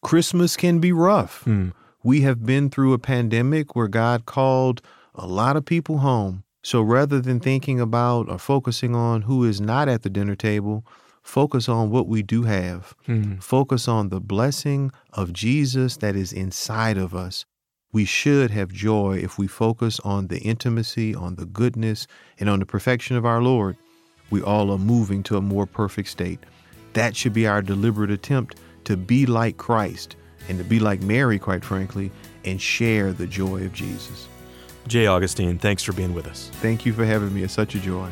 Christmas 0.00 0.56
can 0.56 0.78
be 0.78 0.92
rough. 0.92 1.44
Mm. 1.44 1.74
We 2.02 2.22
have 2.22 2.46
been 2.46 2.70
through 2.70 2.94
a 2.94 2.98
pandemic 2.98 3.76
where 3.76 3.86
God 3.86 4.24
called 4.24 4.80
a 5.14 5.26
lot 5.26 5.58
of 5.58 5.66
people 5.66 5.98
home. 5.98 6.42
So 6.62 6.80
rather 6.80 7.20
than 7.20 7.38
thinking 7.38 7.78
about 7.78 8.30
or 8.30 8.38
focusing 8.38 8.94
on 8.94 9.22
who 9.22 9.44
is 9.44 9.60
not 9.60 9.90
at 9.90 10.04
the 10.04 10.10
dinner 10.10 10.34
table, 10.34 10.86
focus 11.22 11.68
on 11.68 11.90
what 11.90 12.08
we 12.08 12.22
do 12.22 12.44
have. 12.44 12.94
Mm. 13.06 13.42
Focus 13.42 13.88
on 13.88 14.08
the 14.08 14.20
blessing 14.20 14.90
of 15.12 15.34
Jesus 15.34 15.98
that 15.98 16.16
is 16.16 16.32
inside 16.32 16.96
of 16.96 17.14
us. 17.14 17.44
We 17.92 18.06
should 18.06 18.50
have 18.52 18.72
joy 18.72 19.20
if 19.22 19.36
we 19.36 19.48
focus 19.48 20.00
on 20.00 20.28
the 20.28 20.38
intimacy, 20.38 21.14
on 21.14 21.34
the 21.34 21.46
goodness, 21.46 22.06
and 22.40 22.48
on 22.48 22.60
the 22.60 22.66
perfection 22.66 23.18
of 23.18 23.26
our 23.26 23.42
Lord 23.42 23.76
we 24.30 24.42
all 24.42 24.70
are 24.70 24.78
moving 24.78 25.22
to 25.24 25.36
a 25.36 25.42
more 25.42 25.66
perfect 25.66 26.08
state. 26.08 26.40
That 26.92 27.16
should 27.16 27.32
be 27.32 27.46
our 27.46 27.62
deliberate 27.62 28.10
attempt 28.10 28.56
to 28.84 28.96
be 28.96 29.26
like 29.26 29.56
Christ 29.56 30.16
and 30.48 30.58
to 30.58 30.64
be 30.64 30.78
like 30.78 31.02
Mary, 31.02 31.38
quite 31.38 31.64
frankly, 31.64 32.10
and 32.44 32.60
share 32.60 33.12
the 33.12 33.26
joy 33.26 33.64
of 33.64 33.72
Jesus. 33.72 34.28
Jay 34.86 35.06
Augustine, 35.06 35.58
thanks 35.58 35.82
for 35.82 35.92
being 35.92 36.14
with 36.14 36.26
us. 36.26 36.50
Thank 36.54 36.86
you 36.86 36.92
for 36.92 37.04
having 37.04 37.34
me. 37.34 37.42
It's 37.42 37.52
such 37.52 37.74
a 37.74 37.78
joy. 37.78 38.10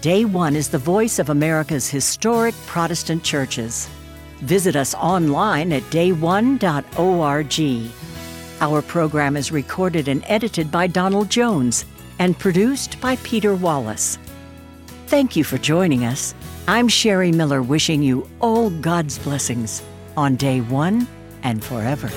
Day 0.00 0.24
One 0.24 0.54
is 0.54 0.68
the 0.68 0.78
voice 0.78 1.18
of 1.18 1.30
America's 1.30 1.88
historic 1.88 2.54
Protestant 2.66 3.24
churches. 3.24 3.88
Visit 4.40 4.76
us 4.76 4.94
online 4.94 5.72
at 5.72 5.82
dayone.org. 5.84 6.60
Our 8.60 8.82
program 8.82 9.36
is 9.36 9.50
recorded 9.50 10.08
and 10.08 10.22
edited 10.26 10.70
by 10.70 10.86
Donald 10.86 11.30
Jones 11.30 11.84
and 12.18 12.38
produced 12.38 13.00
by 13.00 13.16
Peter 13.16 13.54
Wallace. 13.54 14.18
Thank 15.08 15.36
you 15.36 15.42
for 15.42 15.56
joining 15.56 16.04
us. 16.04 16.34
I'm 16.66 16.86
Sherry 16.86 17.32
Miller 17.32 17.62
wishing 17.62 18.02
you 18.02 18.28
all 18.40 18.68
God's 18.68 19.18
blessings 19.18 19.82
on 20.18 20.36
day 20.36 20.60
one 20.60 21.08
and 21.42 21.64
forever. 21.64 22.10